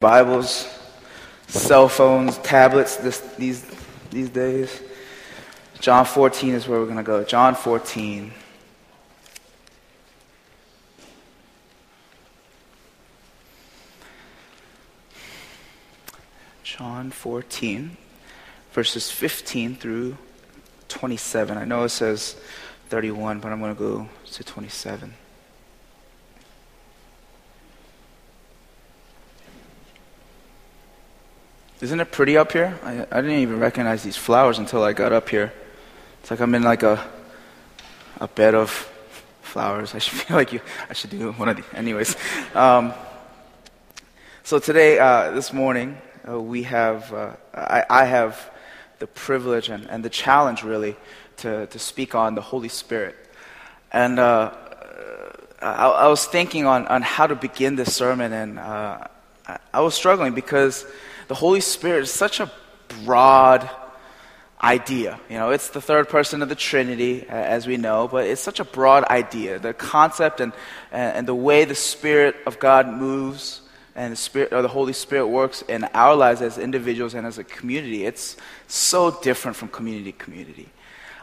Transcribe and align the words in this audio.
Bibles, 0.00 0.66
cell 1.46 1.86
phones, 1.86 2.38
tablets 2.38 2.96
this, 2.96 3.20
these, 3.36 3.66
these 4.10 4.30
days. 4.30 4.80
John 5.78 6.06
14 6.06 6.54
is 6.54 6.66
where 6.66 6.80
we're 6.80 6.86
going 6.86 6.96
to 6.96 7.02
go. 7.02 7.22
John 7.22 7.54
14. 7.54 8.32
John 16.62 17.10
14, 17.10 17.98
verses 18.72 19.10
15 19.10 19.76
through 19.76 20.16
27. 20.88 21.58
I 21.58 21.66
know 21.66 21.84
it 21.84 21.90
says 21.90 22.36
31, 22.88 23.40
but 23.40 23.52
I'm 23.52 23.60
going 23.60 23.74
to 23.74 23.78
go 23.78 24.08
to 24.32 24.44
27. 24.44 25.12
Isn't 31.80 31.98
it 31.98 32.12
pretty 32.12 32.36
up 32.36 32.52
here? 32.52 32.78
I, 32.82 33.06
I 33.10 33.22
didn't 33.22 33.38
even 33.38 33.58
recognize 33.58 34.02
these 34.02 34.16
flowers 34.16 34.58
until 34.58 34.82
I 34.84 34.92
got 34.92 35.12
up 35.12 35.30
here. 35.30 35.50
It's 36.20 36.30
like 36.30 36.40
I'm 36.40 36.54
in 36.54 36.62
like 36.62 36.82
a 36.82 37.02
a 38.20 38.28
bed 38.28 38.54
of 38.54 38.70
flowers. 39.40 39.94
I 39.96 39.98
should 39.98 40.18
feel 40.18 40.36
like 40.36 40.52
you. 40.52 40.60
I 40.90 40.92
should 40.92 41.08
do 41.08 41.32
one 41.32 41.48
of 41.48 41.56
these. 41.56 41.64
Anyways, 41.72 42.16
um, 42.54 42.92
so 44.42 44.58
today, 44.58 44.98
uh, 44.98 45.30
this 45.30 45.54
morning, 45.54 45.96
uh, 46.28 46.38
we 46.38 46.64
have. 46.64 47.12
Uh, 47.14 47.36
I, 47.54 47.84
I, 47.88 48.04
have 48.04 48.50
the 48.98 49.06
privilege 49.06 49.70
and, 49.70 49.88
and 49.88 50.04
the 50.04 50.10
challenge, 50.10 50.62
really, 50.62 50.96
to 51.38 51.66
to 51.66 51.78
speak 51.78 52.14
on 52.14 52.34
the 52.34 52.42
Holy 52.42 52.68
Spirit, 52.68 53.16
and. 53.90 54.18
Uh, 54.18 54.52
I, 55.62 55.88
I, 55.88 56.08
was 56.08 56.24
thinking 56.24 56.64
on, 56.64 56.86
on 56.86 57.02
how 57.02 57.26
to 57.26 57.34
begin 57.34 57.76
this 57.76 57.94
sermon, 57.94 58.32
and 58.32 58.58
uh, 58.58 59.04
I, 59.72 59.80
was 59.80 59.94
struggling 59.94 60.34
because 60.34 60.86
the 61.28 61.34
Holy 61.34 61.60
Spirit 61.60 62.02
is 62.02 62.10
such 62.10 62.40
a 62.40 62.50
broad 63.04 63.68
idea. 64.62 65.18
You 65.28 65.38
know, 65.38 65.50
it's 65.50 65.70
the 65.70 65.80
third 65.80 66.08
person 66.08 66.42
of 66.42 66.48
the 66.48 66.54
Trinity, 66.54 67.26
as 67.28 67.66
we 67.66 67.76
know, 67.76 68.08
but 68.08 68.26
it's 68.26 68.40
such 68.40 68.60
a 68.60 68.64
broad 68.64 69.04
idea. 69.04 69.58
The 69.58 69.72
concept 69.72 70.40
and, 70.40 70.52
and 70.92 71.26
the 71.26 71.34
way 71.34 71.64
the 71.64 71.74
Spirit 71.74 72.36
of 72.46 72.58
God 72.58 72.88
moves 72.88 73.62
and 73.94 74.12
the 74.12 74.16
Spirit 74.16 74.52
or 74.52 74.62
the 74.62 74.68
Holy 74.68 74.92
Spirit 74.92 75.26
works 75.28 75.62
in 75.62 75.84
our 75.94 76.14
lives 76.14 76.42
as 76.42 76.58
individuals 76.58 77.14
and 77.14 77.26
as 77.26 77.38
a 77.38 77.44
community, 77.44 78.04
it's 78.04 78.36
so 78.66 79.10
different 79.22 79.56
from 79.56 79.68
community 79.68 80.12
to 80.12 80.18
community. 80.18 80.68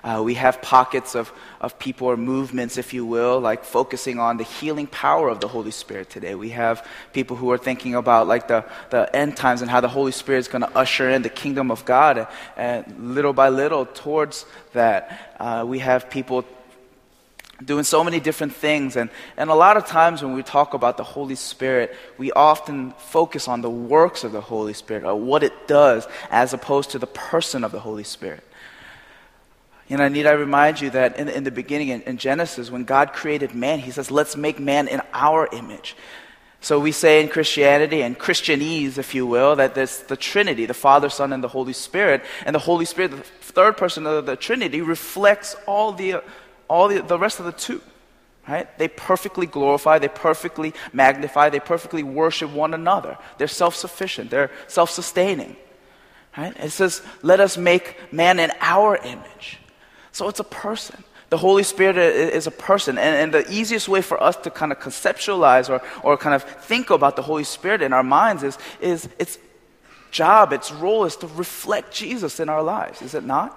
Uh, 0.04 0.22
we 0.24 0.36
have 0.36 0.62
pockets 0.62 1.16
of, 1.16 1.32
of 1.60 1.78
people 1.80 2.08
or 2.08 2.18
movements, 2.18 2.78
if 2.78 2.94
you 2.94 3.06
will, 3.06 3.40
like 3.40 3.64
focusing 3.64 4.20
on 4.20 4.38
the 4.38 4.44
healing 4.44 4.88
power 4.88 5.30
of 5.30 5.40
the 5.40 5.48
Holy 5.48 5.72
Spirit 5.72 6.10
today. 6.10 6.36
We 6.36 6.50
have 6.50 6.86
people 7.14 7.36
who 7.36 7.52
are 7.52 7.58
thinking 7.58 7.96
about 7.96 8.28
like 8.28 8.48
the, 8.48 8.66
the 8.90 9.14
end 9.16 9.36
times 9.36 9.62
and 9.62 9.70
how 9.70 9.82
the 9.82 9.88
Holy 9.88 10.12
Spirit 10.12 10.40
is 10.40 10.48
going 10.48 10.62
to 10.62 10.78
usher 10.78 11.10
in 11.10 11.22
the 11.22 11.30
kingdom 11.30 11.72
of 11.72 11.86
God. 11.86 12.28
And 12.56 13.16
little 13.16 13.34
by 13.34 13.50
little 13.50 13.86
towards 13.86 14.46
that, 14.74 15.36
uh, 15.40 15.66
we 15.68 15.80
have 15.80 16.10
people 16.10 16.46
doing 17.64 17.84
so 17.84 18.04
many 18.04 18.20
different 18.20 18.54
things. 18.54 18.96
And, 18.96 19.10
and 19.36 19.50
a 19.50 19.56
lot 19.56 19.78
of 19.78 19.86
times 19.86 20.22
when 20.22 20.34
we 20.34 20.44
talk 20.44 20.74
about 20.74 20.98
the 20.98 21.04
Holy 21.04 21.36
Spirit, 21.36 21.96
we 22.18 22.32
often 22.32 22.92
focus 22.92 23.48
on 23.48 23.62
the 23.62 23.70
works 23.70 24.24
of 24.24 24.32
the 24.32 24.42
Holy 24.42 24.74
Spirit 24.74 25.04
or 25.04 25.16
what 25.16 25.44
it 25.44 25.68
does 25.68 26.08
as 26.30 26.54
opposed 26.54 26.92
to 26.92 27.00
the 27.00 27.08
person 27.08 27.64
of 27.64 27.72
the 27.72 27.80
Holy 27.80 28.04
Spirit. 28.04 28.44
And 29.90 30.02
I 30.02 30.10
need 30.10 30.26
I 30.26 30.32
remind 30.32 30.82
you 30.82 30.90
that 30.92 31.18
in, 31.18 31.30
in 31.30 31.44
the 31.44 31.52
beginning, 31.52 31.90
in, 31.90 32.02
in 32.02 32.18
Genesis, 32.18 32.70
when 32.70 32.84
God 32.84 33.14
created 33.14 33.56
man, 33.56 33.80
he 33.80 33.92
says, 33.92 34.12
let's 34.12 34.36
make 34.36 34.60
man 34.60 34.88
in 34.88 35.02
our 35.14 35.48
image. 35.54 35.96
So 36.60 36.80
we 36.80 36.92
say 36.92 37.22
in 37.22 37.30
Christianity 37.30 38.02
and 38.02 38.18
Christianese, 38.18 38.98
if 38.98 39.16
you 39.16 39.26
will, 39.26 39.56
that 39.56 39.76
there's 39.76 40.00
the 40.00 40.18
Trinity, 40.18 40.66
the 40.66 40.74
Father, 40.74 41.08
Son, 41.08 41.32
and 41.32 41.44
the 41.44 41.48
Holy 41.48 41.74
Spirit. 41.74 42.24
And 42.46 42.54
the 42.54 42.60
Holy 42.60 42.84
Spirit, 42.86 43.12
the 43.12 43.18
third 43.18 43.78
person 43.78 44.06
of 44.06 44.26
the 44.26 44.36
Trinity, 44.36 44.82
reflects 44.82 45.56
all 45.68 45.94
the, 45.94 46.24
all 46.68 46.90
the, 46.90 47.02
the 47.02 47.18
rest 47.18 47.40
of 47.40 47.46
the 47.46 47.52
two. 47.52 47.82
Right? 48.48 48.78
They 48.78 48.88
perfectly 48.88 49.46
glorify, 49.46 50.00
they 50.00 50.08
perfectly 50.08 50.74
magnify, 50.94 51.50
they 51.50 51.60
perfectly 51.60 52.02
worship 52.02 52.50
one 52.52 52.74
another. 52.74 53.18
They're 53.38 53.48
self 53.48 53.76
sufficient, 53.76 54.32
they're 54.32 54.52
self 54.68 54.90
sustaining. 54.90 55.58
Right? 56.38 56.56
It 56.58 56.72
says, 56.72 57.02
let 57.22 57.40
us 57.40 57.58
make 57.58 58.12
man 58.14 58.40
in 58.40 58.52
our 58.62 58.96
image. 58.98 59.60
So 60.18 60.28
it's 60.30 60.40
a 60.40 60.44
person. 60.44 61.04
The 61.30 61.38
Holy 61.38 61.62
Spirit 61.62 61.96
is 61.98 62.48
a 62.48 62.52
person. 62.52 62.98
And, 62.98 63.16
and, 63.16 63.32
the 63.32 63.54
easiest 63.54 63.88
way 63.88 64.02
for 64.02 64.18
us 64.22 64.36
to 64.38 64.50
kind 64.50 64.72
of 64.72 64.80
conceptualize 64.80 65.70
or, 65.70 65.80
or 66.02 66.18
kind 66.18 66.34
of 66.34 66.42
think 66.42 66.90
about 66.90 67.16
the 67.16 67.22
Holy 67.22 67.44
Spirit 67.44 67.84
in 67.84 67.94
our 67.94 68.02
minds 68.02 68.42
is, 68.42 68.58
is 68.82 69.10
its 69.20 69.38
job, 70.10 70.54
its 70.54 70.72
role 70.72 71.06
is 71.06 71.16
to 71.18 71.28
reflect 71.28 71.94
Jesus 71.94 72.40
in 72.40 72.50
our 72.50 72.64
lives, 72.64 73.04
is 73.04 73.14
it 73.14 73.26
not? 73.26 73.56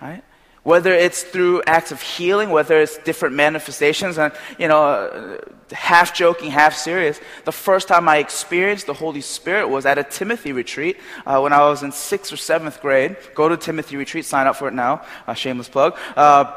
Right? 0.00 0.22
Whether 0.64 0.92
it's 0.92 1.22
through 1.22 1.62
acts 1.66 1.92
of 1.92 2.02
healing, 2.02 2.50
whether 2.50 2.80
it's 2.80 2.98
different 2.98 3.36
manifestations, 3.36 4.18
and 4.18 4.32
you 4.58 4.66
know, 4.66 5.38
half 5.70 6.14
joking, 6.14 6.50
half 6.50 6.74
serious. 6.74 7.20
The 7.44 7.52
first 7.52 7.86
time 7.86 8.08
I 8.08 8.16
experienced 8.16 8.86
the 8.86 8.94
Holy 8.94 9.20
Spirit 9.20 9.68
was 9.68 9.86
at 9.86 9.98
a 9.98 10.04
Timothy 10.04 10.52
retreat 10.52 10.96
uh, 11.26 11.38
when 11.40 11.52
I 11.52 11.60
was 11.60 11.82
in 11.82 11.92
sixth 11.92 12.32
or 12.32 12.36
seventh 12.36 12.80
grade. 12.80 13.16
Go 13.34 13.48
to 13.48 13.56
Timothy 13.56 13.96
retreat, 13.96 14.24
sign 14.24 14.46
up 14.46 14.56
for 14.56 14.66
it 14.68 14.74
now. 14.74 15.02
Shameless 15.34 15.68
plug. 15.68 15.96
Uh, 16.16 16.52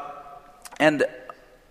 and 0.80 1.04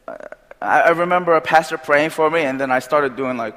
uh, 0.07 0.17
I 0.61 0.89
remember 0.89 1.35
a 1.35 1.41
pastor 1.41 1.77
praying 1.77 2.11
for 2.11 2.29
me, 2.29 2.41
and 2.41 2.61
then 2.61 2.71
I 2.71 2.79
started 2.79 3.15
doing 3.15 3.37
like 3.37 3.55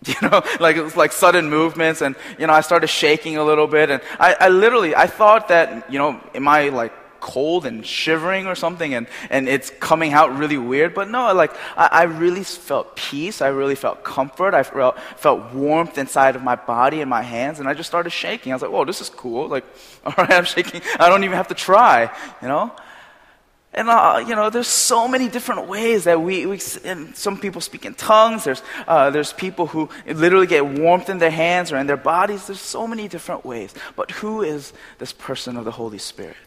you 0.04 0.14
know, 0.22 0.42
like 0.60 0.76
it 0.76 0.82
was 0.82 0.96
like 0.96 1.12
sudden 1.12 1.48
movements, 1.48 2.02
and 2.02 2.16
you 2.38 2.46
know, 2.46 2.52
I 2.52 2.60
started 2.60 2.88
shaking 2.88 3.38
a 3.38 3.44
little 3.44 3.66
bit, 3.66 3.90
and 3.90 4.02
I, 4.20 4.36
I 4.40 4.48
literally, 4.48 4.94
I 4.94 5.06
thought 5.06 5.48
that, 5.48 5.90
you 5.90 5.98
know, 5.98 6.20
am 6.34 6.46
I 6.48 6.68
like 6.68 6.92
cold 7.26 7.66
and 7.66 7.84
shivering 7.84 8.46
or 8.46 8.54
something 8.54 8.94
and, 8.94 9.08
and 9.30 9.48
it's 9.48 9.70
coming 9.80 10.12
out 10.12 10.38
really 10.38 10.56
weird. 10.56 10.94
But 10.94 11.10
no, 11.10 11.34
like 11.34 11.52
I, 11.76 11.88
I 11.90 12.02
really 12.04 12.44
felt 12.44 12.94
peace. 12.94 13.42
I 13.42 13.48
really 13.48 13.74
felt 13.74 14.04
comfort. 14.04 14.54
I 14.54 14.62
felt, 14.62 14.96
felt 15.16 15.52
warmth 15.52 15.98
inside 15.98 16.36
of 16.36 16.42
my 16.44 16.54
body 16.54 17.00
and 17.00 17.10
my 17.10 17.22
hands. 17.22 17.58
And 17.58 17.68
I 17.68 17.74
just 17.74 17.88
started 17.88 18.10
shaking. 18.10 18.52
I 18.52 18.54
was 18.54 18.62
like, 18.62 18.70
whoa, 18.70 18.84
this 18.84 19.00
is 19.00 19.10
cool. 19.10 19.48
Like, 19.48 19.64
all 20.06 20.14
right, 20.16 20.30
I'm 20.30 20.44
shaking. 20.44 20.82
I 21.00 21.08
don't 21.08 21.24
even 21.24 21.36
have 21.36 21.48
to 21.48 21.54
try, 21.54 22.08
you 22.40 22.46
know? 22.46 22.70
And, 23.76 23.90
uh, 23.90 24.24
you 24.26 24.34
know, 24.34 24.48
there's 24.48 24.68
so 24.68 25.06
many 25.06 25.28
different 25.28 25.66
ways 25.68 26.04
that 26.04 26.22
we, 26.22 26.46
we 26.46 26.58
and 26.84 27.14
some 27.14 27.38
people 27.38 27.60
speak 27.60 27.84
in 27.84 27.92
tongues. 27.94 28.44
There's, 28.44 28.62
uh, 28.88 29.10
there's 29.10 29.34
people 29.34 29.66
who 29.66 29.90
literally 30.06 30.46
get 30.46 30.64
warmth 30.64 31.10
in 31.10 31.18
their 31.18 31.30
hands 31.30 31.72
or 31.72 31.76
in 31.76 31.86
their 31.86 31.98
bodies. 31.98 32.46
There's 32.46 32.60
so 32.60 32.86
many 32.86 33.06
different 33.06 33.44
ways. 33.44 33.74
But 33.94 34.12
who 34.12 34.42
is 34.42 34.72
this 34.98 35.12
person 35.12 35.58
of 35.58 35.66
the 35.66 35.72
Holy 35.72 35.98
Spirit? 35.98 36.45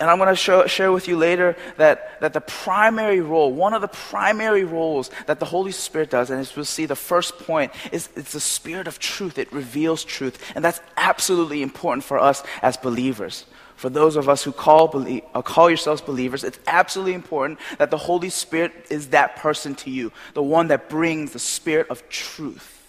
And 0.00 0.08
I'm 0.08 0.16
going 0.16 0.30
to 0.30 0.34
show, 0.34 0.66
share 0.66 0.90
with 0.90 1.08
you 1.08 1.18
later 1.18 1.56
that, 1.76 2.18
that 2.20 2.32
the 2.32 2.40
primary 2.40 3.20
role, 3.20 3.52
one 3.52 3.74
of 3.74 3.82
the 3.82 3.88
primary 3.88 4.64
roles 4.64 5.10
that 5.26 5.38
the 5.38 5.44
Holy 5.44 5.72
Spirit 5.72 6.08
does, 6.08 6.30
and 6.30 6.40
as 6.40 6.56
we'll 6.56 6.64
see, 6.64 6.86
the 6.86 6.96
first 6.96 7.38
point 7.38 7.70
is 7.92 8.08
it's 8.16 8.32
the 8.32 8.40
Spirit 8.40 8.88
of 8.88 8.98
truth. 8.98 9.38
It 9.38 9.52
reveals 9.52 10.02
truth. 10.02 10.52
And 10.54 10.64
that's 10.64 10.80
absolutely 10.96 11.62
important 11.62 12.02
for 12.02 12.18
us 12.18 12.42
as 12.62 12.78
believers. 12.78 13.44
For 13.76 13.90
those 13.90 14.16
of 14.16 14.26
us 14.26 14.42
who 14.42 14.52
call, 14.52 14.88
believe, 14.88 15.22
uh, 15.34 15.42
call 15.42 15.68
yourselves 15.68 16.00
believers, 16.00 16.44
it's 16.44 16.58
absolutely 16.66 17.14
important 17.14 17.58
that 17.78 17.90
the 17.90 17.98
Holy 17.98 18.30
Spirit 18.30 18.72
is 18.88 19.08
that 19.08 19.36
person 19.36 19.74
to 19.76 19.90
you, 19.90 20.12
the 20.32 20.42
one 20.42 20.68
that 20.68 20.88
brings 20.88 21.32
the 21.32 21.38
Spirit 21.38 21.88
of 21.90 22.08
truth. 22.08 22.79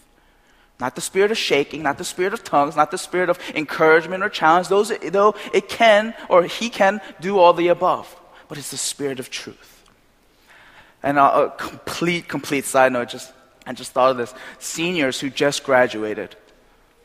Not 0.82 0.96
the 0.96 1.02
spirit 1.02 1.30
of 1.30 1.38
shaking, 1.38 1.84
not 1.84 2.00
the 2.00 2.04
spirit 2.04 2.34
of 2.34 2.44
tongues, 2.44 2.76
not 2.76 2.90
the 2.90 2.98
spirit 2.98 3.30
of 3.30 3.40
encouragement 3.54 4.24
or 4.24 4.30
challenge. 4.30 4.68
Those, 4.68 4.92
though 5.12 5.36
it 5.54 5.70
can 5.70 6.16
or 6.28 6.44
he 6.44 6.72
can 6.72 7.00
do 7.22 7.38
all 7.38 7.54
the 7.54 7.68
above, 7.68 8.20
but 8.48 8.58
it's 8.58 8.72
the 8.72 8.78
spirit 8.78 9.20
of 9.20 9.30
truth. 9.30 9.86
And 11.04 11.20
a, 11.20 11.46
a 11.46 11.50
complete, 11.52 12.28
complete 12.28 12.66
side 12.66 12.92
note, 12.92 13.10
just 13.10 13.32
I 13.68 13.74
just 13.74 13.92
thought 13.92 14.10
of 14.10 14.18
this: 14.18 14.34
seniors 14.58 15.20
who 15.20 15.30
just 15.30 15.64
graduated, 15.64 16.36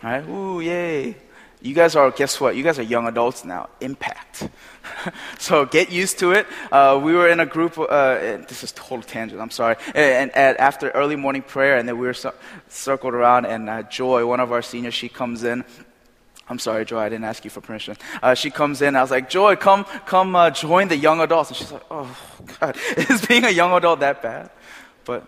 right? 0.02 0.26
Ooh, 0.26 0.60
yay! 0.60 1.16
You 1.66 1.74
guys 1.74 1.96
are, 1.96 2.12
guess 2.12 2.40
what? 2.40 2.54
You 2.54 2.62
guys 2.62 2.78
are 2.78 2.84
young 2.84 3.08
adults 3.08 3.44
now. 3.44 3.68
Impact. 3.80 4.48
so 5.38 5.66
get 5.66 5.90
used 5.90 6.20
to 6.20 6.30
it. 6.30 6.46
Uh, 6.70 7.00
we 7.02 7.12
were 7.12 7.28
in 7.28 7.40
a 7.40 7.46
group, 7.46 7.76
uh, 7.76 8.14
this 8.46 8.62
is 8.62 8.70
total 8.70 9.02
tangent, 9.02 9.40
I'm 9.40 9.50
sorry. 9.50 9.74
And, 9.92 10.30
and, 10.36 10.56
after 10.58 10.90
early 10.90 11.16
morning 11.16 11.42
prayer, 11.42 11.76
and 11.76 11.88
then 11.88 11.98
we 11.98 12.06
were 12.06 12.14
so, 12.14 12.32
circled 12.68 13.14
around, 13.14 13.46
and 13.46 13.68
uh, 13.68 13.82
Joy, 13.82 14.24
one 14.26 14.38
of 14.38 14.52
our 14.52 14.62
seniors, 14.62 14.94
she 14.94 15.08
comes 15.08 15.42
in. 15.42 15.64
I'm 16.48 16.60
sorry, 16.60 16.84
Joy, 16.84 17.00
I 17.00 17.08
didn't 17.08 17.24
ask 17.24 17.44
you 17.44 17.50
for 17.50 17.60
permission. 17.60 17.96
Uh, 18.22 18.34
she 18.34 18.50
comes 18.50 18.80
in, 18.80 18.94
I 18.94 19.02
was 19.02 19.10
like, 19.10 19.28
Joy, 19.28 19.56
come, 19.56 19.86
come 20.06 20.36
uh, 20.36 20.50
join 20.50 20.86
the 20.86 20.96
young 20.96 21.20
adults. 21.20 21.50
And 21.50 21.56
she's 21.56 21.72
like, 21.72 21.86
oh, 21.90 22.16
God, 22.60 22.76
is 22.96 23.26
being 23.26 23.44
a 23.44 23.50
young 23.50 23.72
adult 23.72 23.98
that 24.00 24.22
bad? 24.22 24.50
But, 25.04 25.26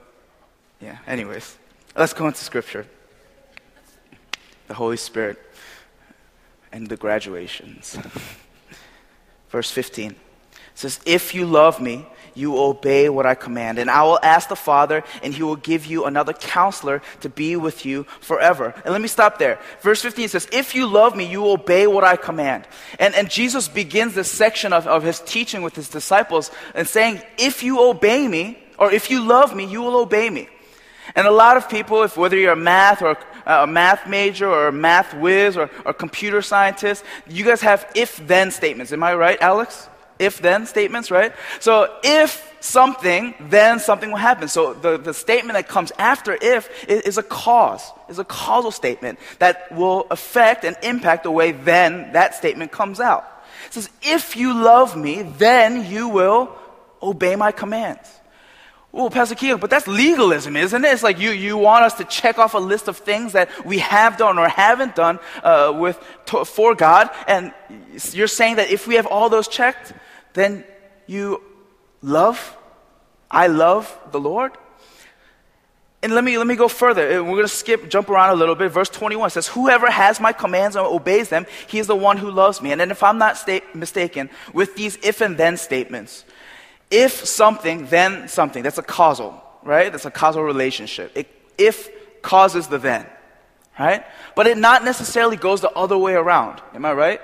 yeah, 0.81 0.99
anyways, 1.05 1.59
let's 1.97 2.13
go 2.13 2.29
into 2.29 2.39
scripture. 2.39 2.87
The 4.69 4.75
Holy 4.75 4.99
Spirit 4.99 5.48
and 6.73 6.89
the 6.89 6.97
graduations. 6.97 7.99
Verse 9.51 9.71
15 9.71 10.15
says, 10.75 11.01
If 11.05 11.35
you 11.35 11.47
love 11.47 11.81
me, 11.81 12.07
you 12.35 12.57
obey 12.57 13.09
what 13.09 13.27
I 13.27 13.35
command. 13.35 13.79
And 13.79 13.91
I 13.91 14.05
will 14.05 14.21
ask 14.23 14.49
the 14.49 14.57
Father, 14.57 15.03
and 15.23 15.35
he 15.35 15.43
will 15.43 15.57
give 15.57 15.87
you 15.87 16.05
another 16.05 16.33
counselor 16.33 17.03
to 17.21 17.29
be 17.29 17.57
with 17.57 17.85
you 17.85 18.05
forever. 18.21 18.73
And 18.85 18.93
let 18.93 19.01
me 19.01 19.09
stop 19.09 19.39
there. 19.39 19.59
Verse 19.81 20.01
15 20.03 20.29
says, 20.29 20.49
If 20.53 20.75
you 20.75 20.87
love 20.87 21.17
me, 21.17 21.27
you 21.27 21.47
obey 21.47 21.87
what 21.87 22.05
I 22.05 22.17
command. 22.17 22.67
And, 22.99 23.15
and 23.15 23.29
Jesus 23.29 23.67
begins 23.67 24.15
this 24.15 24.31
section 24.31 24.73
of, 24.73 24.87
of 24.87 25.03
his 25.03 25.21
teaching 25.21 25.63
with 25.63 25.75
his 25.75 25.89
disciples 25.89 26.51
and 26.75 26.87
saying, 26.87 27.21
If 27.39 27.63
you 27.63 27.81
obey 27.81 28.29
me, 28.29 28.59
or 28.79 28.93
if 28.93 29.11
you 29.11 29.21
love 29.21 29.57
me, 29.57 29.65
you 29.65 29.83
will 29.83 29.97
obey 29.97 30.31
me. 30.31 30.49
And 31.15 31.27
a 31.27 31.31
lot 31.31 31.57
of 31.57 31.69
people, 31.69 32.03
if 32.03 32.17
whether 32.17 32.37
you're 32.37 32.53
a 32.53 32.57
math 32.57 33.03
or 33.03 33.17
a 33.47 33.67
math 33.67 34.09
major 34.09 34.49
or 34.49 34.69
a 34.69 34.73
math 34.73 35.15
whiz 35.15 35.57
or 35.57 35.71
a 35.87 35.95
computer 35.95 36.43
scientist, 36.43 37.05
you 37.27 37.45
guys 37.45 37.61
have 37.63 37.91
if 37.95 38.25
then 38.27 38.51
statements. 38.51 38.93
Am 38.93 39.03
I 39.03 39.15
right, 39.15 39.41
Alex? 39.41 39.89
if 40.19 40.39
then 40.39 40.67
statements, 40.67 41.11
right? 41.11 41.33
So 41.61 41.97
if 42.03 42.45
something, 42.61 43.35
then 43.41 43.79
something 43.79 44.11
will 44.11 44.19
happen. 44.19 44.49
So 44.49 44.75
the, 44.75 44.99
the 44.99 45.15
statement 45.15 45.55
that 45.55 45.69
comes 45.69 45.93
after 45.99 46.37
if 46.41 46.85
is, 46.89 47.03
is, 47.03 47.19
a 47.19 47.23
cause, 47.23 47.83
is 48.09 48.19
a 48.19 48.25
causal 48.25 48.71
statement 48.71 49.19
that 49.39 49.71
will 49.73 50.07
affect 50.11 50.65
and 50.65 50.77
impact 50.83 51.25
the 51.25 51.31
way 51.31 51.53
then 51.53 52.13
that 52.13 52.35
statement 52.35 52.73
comes 52.73 53.01
out. 53.01 53.25
It 53.67 53.75
says, 53.75 53.91
if 54.03 54.37
you 54.37 54.55
love 54.55 54.97
me, 54.97 55.23
then 55.23 55.91
you 55.91 56.09
will 56.09 56.57
obey 57.03 57.37
my 57.37 57.53
commands. 57.53 58.09
Oh, 58.93 59.11
Pastor 59.11 59.35
Keegan, 59.35 59.59
but 59.59 59.69
that's 59.69 59.87
legalism, 59.87 60.57
isn't 60.57 60.85
it? 60.85 60.89
It's 60.89 61.03
like 61.03 61.19
you, 61.19 61.31
you 61.31 61.59
want 61.59 61.85
us 61.85 61.95
to 61.95 62.05
check 62.05 62.39
off 62.39 62.55
a 62.55 62.59
list 62.59 62.89
of 62.89 62.97
things 62.97 63.33
that 63.33 63.67
we 63.67 63.79
have 63.81 64.17
done 64.17 64.39
or 64.39 64.49
haven't 64.49 64.95
done 64.95 65.19
uh, 65.43 65.75
with, 65.77 66.03
to, 66.27 66.45
for 66.45 66.75
God, 66.75 67.11
and 67.27 67.53
you're 68.13 68.27
saying 68.27 68.57
that 68.57 68.71
if 68.71 68.87
we 68.87 68.95
have 68.95 69.07
all 69.07 69.29
those 69.29 69.47
checked, 69.47 69.93
then 70.33 70.65
you 71.07 71.43
love, 72.01 72.57
I 73.31 73.49
love 73.49 73.95
the 74.11 74.21
Lord. 74.21 74.53
And 76.03 76.15
let 76.15 76.23
me, 76.23 76.39
let 76.39 76.47
me 76.47 76.55
go 76.55 76.69
further. 76.69 77.19
Uh, 77.19 77.23
we're 77.23 77.31
going 77.31 77.43
to 77.43 77.49
skip, 77.49 77.91
jump 77.91 78.09
around 78.09 78.31
a 78.31 78.37
little 78.37 78.55
bit. 78.55 78.71
Verse 78.71 78.89
21 78.89 79.31
says, 79.31 79.49
Whoever 79.49 79.91
has 79.91 80.21
my 80.21 80.33
commands 80.33 80.77
and 80.77 80.87
obeys 80.87 81.29
them, 81.29 81.45
he 81.67 81.81
is 81.81 81.89
the 81.89 81.97
one 81.97 82.17
who 82.17 82.31
loves 82.31 82.63
me. 82.63 82.71
And 82.71 82.81
then, 82.81 82.93
if 82.93 83.03
I'm 83.03 83.19
not 83.19 83.37
sta- 83.37 83.65
mistaken, 83.75 84.31
with 84.53 84.77
these 84.77 84.97
if 85.03 85.21
and 85.21 85.37
then 85.37 85.57
statements, 85.57 86.25
if 86.91 87.13
something, 87.13 87.87
then 87.87 88.29
something. 88.29 88.63
That's 88.63 88.79
a 88.79 88.83
causal, 88.83 89.43
right? 89.63 89.91
That's 89.91 90.07
a 90.07 90.11
causal 90.11 90.43
relationship. 90.43 91.13
It, 91.15 91.29
if 91.57 91.91
causes 92.23 92.69
the 92.69 92.79
then, 92.79 93.07
right? 93.79 94.05
But 94.35 94.47
it 94.47 94.59
not 94.59 94.85
necessarily 94.85 95.37
goes 95.37 95.61
the 95.61 95.71
other 95.71 95.99
way 95.99 96.15
around. 96.15 96.63
Am 96.75 96.85
I 96.85 96.93
right? 96.93 97.21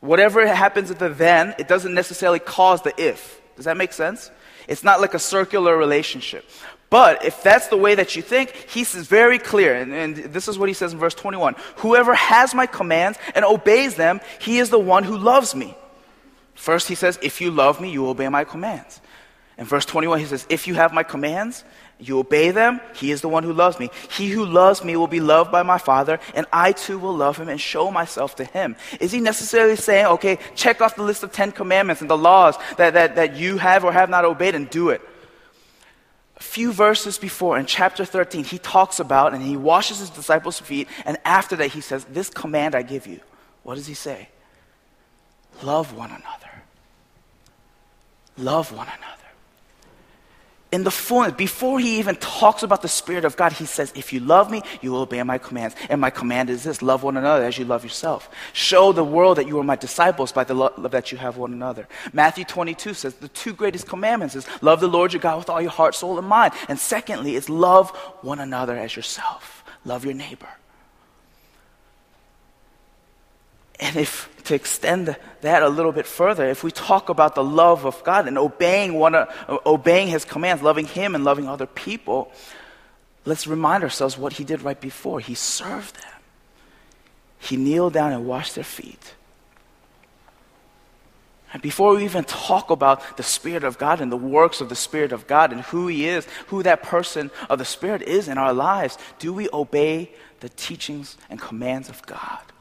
Whatever 0.00 0.44
happens 0.46 0.90
at 0.90 0.98
the 0.98 1.08
then, 1.08 1.54
it 1.58 1.68
doesn't 1.68 1.94
necessarily 1.94 2.40
cause 2.40 2.82
the 2.82 2.92
if. 3.00 3.40
Does 3.56 3.66
that 3.66 3.76
make 3.76 3.92
sense? 3.92 4.30
It's 4.66 4.82
not 4.82 5.00
like 5.00 5.14
a 5.14 5.18
circular 5.18 5.76
relationship. 5.76 6.44
But 6.90 7.24
if 7.24 7.42
that's 7.42 7.68
the 7.68 7.76
way 7.76 7.94
that 7.94 8.16
you 8.16 8.22
think, 8.22 8.50
he's 8.68 8.94
very 8.94 9.38
clear. 9.38 9.74
And, 9.74 9.92
and, 9.94 10.16
this 10.16 10.46
is 10.46 10.58
what 10.58 10.68
he 10.68 10.74
says 10.74 10.92
in 10.92 10.98
verse 10.98 11.14
21 11.14 11.54
Whoever 11.76 12.14
has 12.14 12.54
my 12.54 12.66
commands 12.66 13.18
and 13.34 13.44
obeys 13.44 13.94
them, 13.94 14.20
he 14.40 14.58
is 14.58 14.70
the 14.70 14.78
one 14.78 15.04
who 15.04 15.16
loves 15.16 15.54
me. 15.54 15.74
First, 16.54 16.88
he 16.88 16.94
says, 16.94 17.18
If 17.22 17.40
you 17.40 17.50
love 17.50 17.80
me, 17.80 17.90
you 17.90 18.06
obey 18.06 18.28
my 18.28 18.44
commands. 18.44 19.00
In 19.58 19.66
verse 19.66 19.84
21, 19.84 20.20
he 20.20 20.26
says, 20.26 20.46
If 20.48 20.66
you 20.66 20.74
have 20.74 20.92
my 20.92 21.02
commands, 21.02 21.64
you 21.98 22.18
obey 22.18 22.50
them, 22.50 22.80
he 22.94 23.10
is 23.10 23.20
the 23.20 23.28
one 23.28 23.44
who 23.44 23.52
loves 23.52 23.78
me. 23.78 23.90
He 24.10 24.28
who 24.28 24.44
loves 24.44 24.82
me 24.82 24.96
will 24.96 25.06
be 25.06 25.20
loved 25.20 25.52
by 25.52 25.62
my 25.62 25.78
Father, 25.78 26.18
and 26.34 26.46
I 26.52 26.72
too 26.72 26.98
will 26.98 27.14
love 27.14 27.36
him 27.36 27.48
and 27.48 27.60
show 27.60 27.90
myself 27.90 28.34
to 28.36 28.44
him. 28.44 28.76
Is 28.98 29.12
he 29.12 29.20
necessarily 29.20 29.76
saying, 29.76 30.06
okay, 30.06 30.38
check 30.54 30.80
off 30.80 30.96
the 30.96 31.02
list 31.02 31.22
of 31.22 31.32
Ten 31.32 31.52
Commandments 31.52 32.00
and 32.00 32.10
the 32.10 32.18
laws 32.18 32.56
that, 32.76 32.94
that, 32.94 33.14
that 33.16 33.36
you 33.36 33.58
have 33.58 33.84
or 33.84 33.92
have 33.92 34.10
not 34.10 34.24
obeyed 34.24 34.54
and 34.54 34.68
do 34.68 34.88
it? 34.88 35.00
A 36.38 36.42
few 36.42 36.72
verses 36.72 37.18
before, 37.18 37.56
in 37.56 37.66
chapter 37.66 38.04
13, 38.04 38.42
he 38.42 38.58
talks 38.58 38.98
about 38.98 39.32
and 39.32 39.42
he 39.42 39.56
washes 39.56 40.00
his 40.00 40.10
disciples' 40.10 40.58
feet, 40.58 40.88
and 41.04 41.18
after 41.24 41.54
that, 41.56 41.68
he 41.68 41.80
says, 41.80 42.04
This 42.06 42.30
command 42.30 42.74
I 42.74 42.82
give 42.82 43.06
you. 43.06 43.20
What 43.62 43.76
does 43.76 43.86
he 43.86 43.94
say? 43.94 44.28
Love 45.62 45.94
one 45.94 46.10
another. 46.10 46.41
Love 48.36 48.72
one 48.72 48.86
another 48.86 49.22
in 50.72 50.84
the 50.84 50.90
fullness, 50.90 51.34
before 51.34 51.78
he 51.78 51.98
even 51.98 52.16
talks 52.16 52.62
about 52.62 52.80
the 52.80 52.88
Spirit 52.88 53.26
of 53.26 53.36
God, 53.36 53.52
he 53.52 53.66
says, 53.66 53.92
If 53.94 54.10
you 54.10 54.20
love 54.20 54.50
me, 54.50 54.62
you 54.80 54.90
will 54.90 55.02
obey 55.02 55.22
my 55.22 55.36
commands. 55.36 55.76
And 55.90 56.00
my 56.00 56.08
command 56.08 56.48
is 56.48 56.64
this 56.64 56.80
love 56.80 57.02
one 57.02 57.18
another 57.18 57.44
as 57.44 57.58
you 57.58 57.66
love 57.66 57.84
yourself. 57.84 58.30
Show 58.54 58.92
the 58.92 59.04
world 59.04 59.36
that 59.36 59.46
you 59.46 59.58
are 59.58 59.64
my 59.64 59.76
disciples 59.76 60.32
by 60.32 60.44
the 60.44 60.54
love 60.54 60.90
that 60.90 61.12
you 61.12 61.18
have 61.18 61.36
one 61.36 61.52
another. 61.52 61.86
Matthew 62.14 62.46
22 62.46 62.94
says, 62.94 63.14
The 63.14 63.28
two 63.28 63.52
greatest 63.52 63.86
commandments 63.86 64.34
is 64.34 64.46
love 64.62 64.80
the 64.80 64.88
Lord 64.88 65.12
your 65.12 65.20
God 65.20 65.36
with 65.36 65.50
all 65.50 65.60
your 65.60 65.70
heart, 65.70 65.94
soul, 65.94 66.18
and 66.18 66.26
mind. 66.26 66.54
And 66.70 66.78
secondly, 66.78 67.36
is 67.36 67.50
love 67.50 67.90
one 68.22 68.38
another 68.38 68.74
as 68.74 68.96
yourself. 68.96 69.62
Love 69.84 70.06
your 70.06 70.14
neighbor. 70.14 70.48
And 73.82 73.96
if 73.96 74.28
to 74.44 74.54
extend 74.54 75.16
that 75.40 75.62
a 75.64 75.68
little 75.68 75.90
bit 75.90 76.06
further, 76.06 76.48
if 76.48 76.62
we 76.62 76.70
talk 76.70 77.08
about 77.08 77.34
the 77.34 77.42
love 77.42 77.84
of 77.84 78.02
God 78.04 78.28
and 78.28 78.38
obeying 78.38 78.94
one, 78.94 79.16
obeying 79.66 80.06
His 80.06 80.24
commands, 80.24 80.62
loving 80.62 80.86
Him 80.86 81.16
and 81.16 81.24
loving 81.24 81.48
other 81.48 81.66
people, 81.66 82.30
let's 83.24 83.48
remind 83.48 83.82
ourselves 83.82 84.16
what 84.16 84.34
He 84.34 84.44
did 84.44 84.62
right 84.62 84.80
before. 84.80 85.18
He 85.18 85.34
served 85.34 85.96
them. 85.96 86.20
He 87.40 87.56
kneeled 87.56 87.92
down 87.92 88.12
and 88.12 88.24
washed 88.24 88.54
their 88.54 88.62
feet. 88.62 89.14
And 91.52 91.60
before 91.60 91.96
we 91.96 92.04
even 92.04 92.22
talk 92.22 92.70
about 92.70 93.16
the 93.16 93.24
Spirit 93.24 93.64
of 93.64 93.78
God 93.78 94.00
and 94.00 94.12
the 94.12 94.16
works 94.16 94.60
of 94.60 94.68
the 94.68 94.76
Spirit 94.76 95.10
of 95.10 95.26
God 95.26 95.50
and 95.50 95.60
who 95.62 95.88
He 95.88 96.06
is, 96.06 96.24
who 96.46 96.62
that 96.62 96.84
person 96.84 97.32
of 97.50 97.58
the 97.58 97.64
Spirit 97.64 98.02
is 98.02 98.28
in 98.28 98.38
our 98.38 98.52
lives, 98.52 98.96
do 99.18 99.32
we 99.32 99.48
obey 99.52 100.12
the 100.38 100.50
teachings 100.50 101.16
and 101.28 101.40
commands 101.40 101.88
of 101.88 102.00
God? 102.06 102.51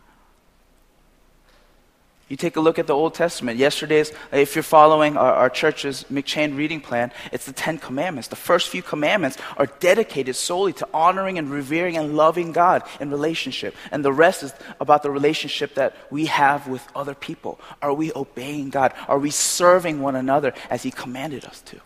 You 2.32 2.38
take 2.38 2.56
a 2.56 2.62
look 2.62 2.80
at 2.80 2.88
the 2.88 2.96
Old 2.96 3.14
Testament. 3.14 3.58
Yesterday's, 3.58 4.14
if 4.32 4.56
you're 4.56 4.64
following 4.64 5.18
our, 5.18 5.34
our, 5.34 5.50
church's 5.50 6.06
M'Cheyne 6.10 6.56
reading 6.56 6.80
plan, 6.80 7.12
it's 7.34 7.44
the 7.44 7.52
Ten 7.52 7.78
Commandments. 7.78 8.30
The 8.30 8.38
first 8.38 8.70
few 8.70 8.82
commandments 8.82 9.38
are 9.58 9.66
dedicated 9.82 10.38
solely 10.38 10.72
to 10.72 10.88
honoring 10.94 11.38
and 11.38 11.52
revering 11.52 11.98
and 11.98 12.16
loving 12.16 12.54
God 12.54 12.84
in 13.02 13.12
relationship. 13.12 13.76
And 13.92 14.06
the 14.06 14.14
rest 14.14 14.44
is 14.44 14.54
about 14.80 15.04
the 15.04 15.12
relationship 15.12 15.76
that 15.76 15.94
we 16.10 16.28
have 16.28 16.70
with 16.70 16.88
other 16.96 17.16
people. 17.16 17.60
Are 17.82 17.94
we 17.94 18.14
obeying 18.16 18.70
God? 18.70 18.94
Are 19.10 19.20
we 19.20 19.30
serving 19.30 20.00
one 20.00 20.16
another 20.16 20.54
as 20.70 20.84
He 20.84 20.90
commanded 20.90 21.44
us 21.44 21.60
to? 21.64 21.82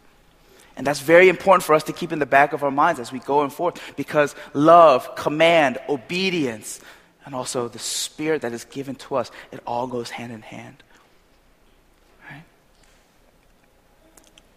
And 0.77 0.85
that's 0.85 0.99
very 0.99 1.27
important 1.27 1.63
for 1.63 1.73
us 1.73 1.83
to 1.85 1.93
keep 1.93 2.11
in 2.11 2.19
the 2.19 2.27
back 2.27 2.53
of 2.53 2.63
our 2.63 2.69
minds 2.69 2.99
as 2.99 3.11
we 3.11 3.17
go 3.17 3.41
and 3.41 3.51
forth 3.51 3.81
because 3.95 4.35
love, 4.53 5.15
command, 5.15 5.79
obedience, 5.89 6.81
and 7.25 7.33
also 7.33 7.67
the 7.67 7.79
Spirit 7.79 8.43
that 8.43 8.53
is 8.53 8.65
given 8.65 8.95
to 8.95 9.15
us, 9.15 9.31
it 9.51 9.59
all 9.65 9.87
goes 9.87 10.11
hand 10.11 10.31
in 10.31 10.41
hand. 10.41 10.83
Right? 12.29 12.43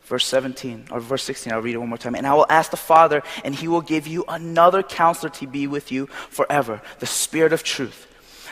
Verse 0.05 0.27
17, 0.27 0.89
or 0.91 1.01
verse 1.01 1.23
16, 1.23 1.53
I'll 1.53 1.63
read 1.63 1.75
it 1.75 1.79
one 1.79 1.89
more 1.89 1.99
time. 1.99 2.15
And 2.15 2.27
I 2.27 2.35
will 2.35 2.47
ask 2.51 2.71
the 2.71 2.77
Father, 2.77 3.23
and 3.43 3.55
he 3.55 3.69
will 3.69 3.81
give 3.81 4.07
you 4.07 4.25
another 4.29 4.83
counselor 4.83 5.31
to 5.31 5.47
be 5.47 5.67
with 5.67 5.91
you 5.91 6.07
forever, 6.07 6.83
the 6.99 7.07
Spirit 7.07 7.53
of 7.53 7.63
truth. 7.63 8.05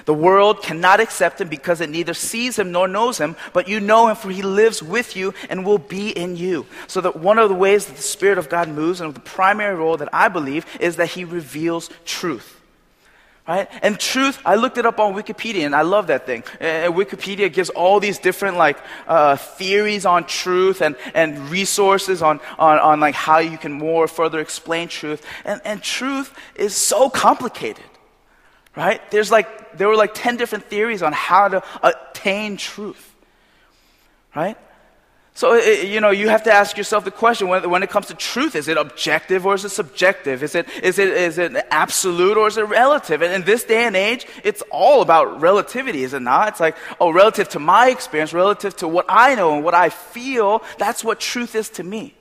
The 0.06 0.14
world 0.14 0.62
cannot 0.62 1.00
accept 1.00 1.40
him 1.40 1.48
because 1.48 1.80
it 1.80 1.90
neither 1.90 2.14
sees 2.14 2.58
him 2.58 2.70
nor 2.70 2.86
knows 2.86 3.18
him, 3.18 3.34
but 3.52 3.68
you 3.68 3.80
know 3.80 4.08
him 4.08 4.16
for 4.16 4.30
he 4.30 4.42
lives 4.42 4.82
with 4.82 5.16
you 5.16 5.34
and 5.50 5.64
will 5.64 5.78
be 5.78 6.10
in 6.10 6.36
you. 6.36 6.66
So 6.86 7.00
that 7.00 7.16
one 7.16 7.38
of 7.38 7.48
the 7.48 7.54
ways 7.54 7.86
that 7.86 7.96
the 7.96 8.02
Spirit 8.02 8.38
of 8.38 8.48
God 8.48 8.68
moves, 8.68 9.00
and 9.00 9.12
the 9.14 9.20
primary 9.20 9.74
role 9.74 9.96
that 9.96 10.08
I 10.12 10.28
believe, 10.28 10.64
is 10.80 10.96
that 10.96 11.10
he 11.10 11.24
reveals 11.24 11.90
truth. 12.04 12.55
Right? 13.46 13.68
And 13.80 13.98
truth, 14.00 14.40
I 14.44 14.56
looked 14.56 14.76
it 14.76 14.86
up 14.86 14.98
on 14.98 15.14
Wikipedia 15.14 15.64
and 15.64 15.74
I 15.74 15.82
love 15.82 16.08
that 16.08 16.26
thing. 16.26 16.42
Uh, 16.60 16.90
Wikipedia 16.90 17.52
gives 17.52 17.70
all 17.70 18.00
these 18.00 18.18
different 18.18 18.56
like 18.56 18.76
uh, 19.06 19.36
theories 19.36 20.04
on 20.04 20.26
truth 20.26 20.82
and, 20.82 20.96
and 21.14 21.38
resources 21.48 22.22
on, 22.22 22.40
on, 22.58 22.80
on 22.80 22.98
like 22.98 23.14
how 23.14 23.38
you 23.38 23.56
can 23.56 23.70
more 23.70 24.08
further 24.08 24.40
explain 24.40 24.88
truth. 24.88 25.24
And, 25.44 25.60
and 25.64 25.80
truth 25.80 26.36
is 26.56 26.74
so 26.74 27.08
complicated. 27.08 27.84
Right? 28.74 29.00
There's 29.12 29.30
like, 29.30 29.78
there 29.78 29.86
were 29.86 29.96
like 29.96 30.12
10 30.12 30.36
different 30.36 30.64
theories 30.64 31.02
on 31.02 31.12
how 31.12 31.46
to 31.46 31.62
attain 31.84 32.56
truth. 32.56 33.14
Right? 34.34 34.58
So, 35.36 35.52
you 35.54 36.00
know, 36.00 36.12
you 36.12 36.30
have 36.30 36.44
to 36.44 36.52
ask 36.52 36.78
yourself 36.78 37.04
the 37.04 37.10
question 37.10 37.48
when, 37.48 37.68
when, 37.68 37.82
it 37.82 37.90
comes 37.90 38.06
to 38.06 38.14
truth 38.14 38.56
is 38.56 38.68
it 38.68 38.78
objective 38.78 39.44
or 39.44 39.54
is 39.54 39.66
it 39.66 39.68
subjective? 39.68 40.42
Is 40.42 40.54
it, 40.54 40.66
is, 40.82 40.98
it, 40.98 41.08
is 41.08 41.36
it 41.36 41.54
absolute 41.70 42.38
or 42.38 42.48
is 42.48 42.56
it 42.56 42.62
relative? 42.62 43.20
And 43.20 43.30
in 43.34 43.42
this 43.42 43.62
day 43.62 43.84
and 43.84 43.94
age, 43.94 44.26
it's 44.44 44.62
all 44.70 45.02
about 45.02 45.42
relativity, 45.42 46.04
is 46.04 46.14
it 46.14 46.22
not? 46.22 46.48
It's 46.48 46.60
like, 46.60 46.74
oh, 46.98 47.10
relative 47.10 47.50
to 47.50 47.58
my 47.58 47.90
experience, 47.90 48.32
relative 48.32 48.76
to 48.76 48.88
what 48.88 49.04
I 49.10 49.34
know 49.34 49.54
and 49.54 49.62
what 49.62 49.74
I 49.74 49.90
feel, 49.90 50.62
that's 50.78 51.04
what 51.04 51.20
truth 51.20 51.54
is 51.54 51.68
to 51.70 51.84
me. 51.84 52.14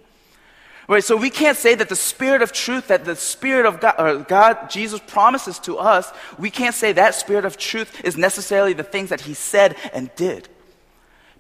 Right, 0.90 1.02
so 1.02 1.16
we 1.16 1.30
can't 1.30 1.58
say 1.58 1.74
that 1.74 1.88
the 1.88 1.96
spirit 1.96 2.42
of 2.42 2.52
truth, 2.52 2.90
that 2.90 3.06
the 3.06 3.16
spirit 3.16 3.66
of 3.66 3.80
God, 3.80 4.28
God, 4.28 4.70
Jesus 4.70 5.00
promises 5.08 5.58
to 5.60 5.78
us, 5.78 6.12
we 6.38 6.50
can't 6.52 6.76
say 6.76 6.92
that 6.92 7.16
spirit 7.16 7.46
of 7.46 7.56
truth 7.56 8.04
is 8.04 8.18
necessarily 8.18 8.74
the 8.74 8.84
things 8.84 9.08
that 9.08 9.22
He 9.22 9.36
said 9.36 9.78
and 9.94 10.14
did. 10.18 10.50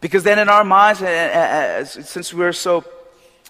Because 0.06 0.22
then 0.22 0.38
in 0.38 0.50
our 0.50 0.64
minds, 0.64 1.02
uh, 1.02 1.08
uh, 1.08 1.10
uh, 1.10 1.84
since 1.84 2.32
we're 2.32 2.54
so 2.54 2.86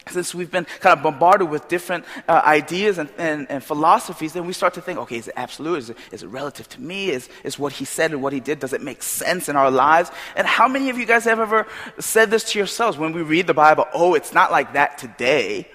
since 0.08 0.34
we've 0.34 0.50
been 0.50 0.66
kind 0.80 0.98
of 0.98 1.04
bombarded 1.04 1.50
with 1.50 1.68
different 1.68 2.06
uh, 2.30 2.42
ideas 2.46 2.98
and, 2.98 3.10
and, 3.18 3.46
and, 3.50 3.62
philosophies, 3.62 4.32
then 4.32 4.48
we 4.48 4.54
start 4.54 4.76
to 4.76 4.82
think, 4.82 4.98
okay, 5.00 5.18
is 5.18 5.28
it 5.28 5.34
absolute? 5.36 5.80
Is 5.80 5.90
it, 5.90 5.98
is 6.14 6.24
it 6.24 6.28
relative 6.28 6.70
to 6.70 6.82
me? 6.82 7.10
Is, 7.10 7.28
is 7.44 7.60
what 7.60 7.74
he 7.74 7.84
said 7.84 8.12
and 8.12 8.22
what 8.22 8.32
he 8.32 8.40
did, 8.40 8.60
does 8.60 8.72
it 8.72 8.82
make 8.82 9.04
sense 9.04 9.50
in 9.50 9.58
our 9.58 9.70
lives? 9.70 10.12
And 10.38 10.48
how 10.48 10.70
many 10.70 10.90
of 10.90 10.98
you 10.98 11.06
guys 11.06 11.26
have 11.26 11.42
ever 11.42 11.68
said 12.00 12.32
this 12.32 12.46
to 12.52 12.60
yourselves 12.60 12.98
when 12.98 13.12
we 13.12 13.22
read 13.22 13.48
the 13.48 13.54
Bible? 13.54 13.86
Oh, 13.94 14.14
it's 14.14 14.32
not 14.32 14.50
like 14.50 14.72
that 14.74 14.98
today. 14.98 15.68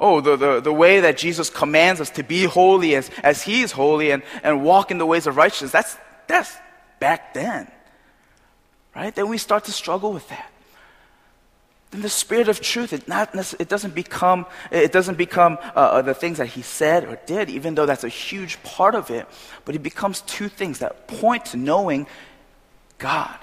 Oh, 0.00 0.20
the, 0.20 0.34
the, 0.34 0.60
the 0.60 0.72
way 0.72 0.98
that 0.98 1.16
Jesus 1.16 1.48
commands 1.48 2.00
us 2.00 2.10
to 2.10 2.24
be 2.24 2.42
holy 2.42 2.96
as, 2.96 3.08
as 3.22 3.40
he 3.40 3.62
is 3.62 3.70
holy 3.70 4.10
and, 4.10 4.24
and 4.42 4.64
walk 4.64 4.90
in 4.90 4.98
the 4.98 5.06
ways 5.06 5.28
of 5.28 5.36
righteousness, 5.36 5.70
that's, 5.70 5.96
that's 6.26 6.56
back 6.98 7.34
then. 7.34 7.70
Right? 8.98 9.14
Then 9.14 9.28
we 9.28 9.38
start 9.38 9.64
to 9.66 9.72
struggle 9.72 10.12
with 10.12 10.28
that. 10.28 10.50
Then 11.92 12.02
the 12.02 12.08
spirit 12.08 12.48
of 12.48 12.60
truth 12.60 12.92
it, 12.92 13.06
not, 13.06 13.32
it 13.60 13.68
doesn't 13.68 13.94
become 13.94 14.44
it 14.72 14.90
doesn't 14.90 15.16
become 15.16 15.56
uh, 15.76 15.78
uh, 15.78 16.02
the 16.02 16.14
things 16.14 16.38
that 16.38 16.48
he 16.48 16.62
said 16.62 17.04
or 17.04 17.16
did 17.24 17.48
even 17.48 17.76
though 17.76 17.86
that's 17.86 18.02
a 18.02 18.08
huge 18.08 18.60
part 18.64 18.96
of 18.96 19.08
it 19.10 19.26
but 19.64 19.74
it 19.76 19.82
becomes 19.82 20.20
two 20.22 20.48
things 20.48 20.80
that 20.80 21.06
point 21.06 21.46
to 21.46 21.56
knowing 21.56 22.06
god. 22.98 23.38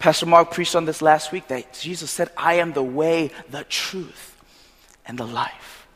Pastor 0.00 0.26
mark 0.26 0.50
preached 0.50 0.74
on 0.74 0.86
this 0.86 1.00
last 1.00 1.30
week 1.30 1.46
that 1.48 1.74
jesus 1.74 2.10
said 2.10 2.28
i 2.36 2.54
am 2.54 2.72
the 2.72 2.82
way 2.82 3.30
the 3.50 3.62
truth 3.64 4.36
and 5.06 5.16
the 5.16 5.26
life. 5.26 5.86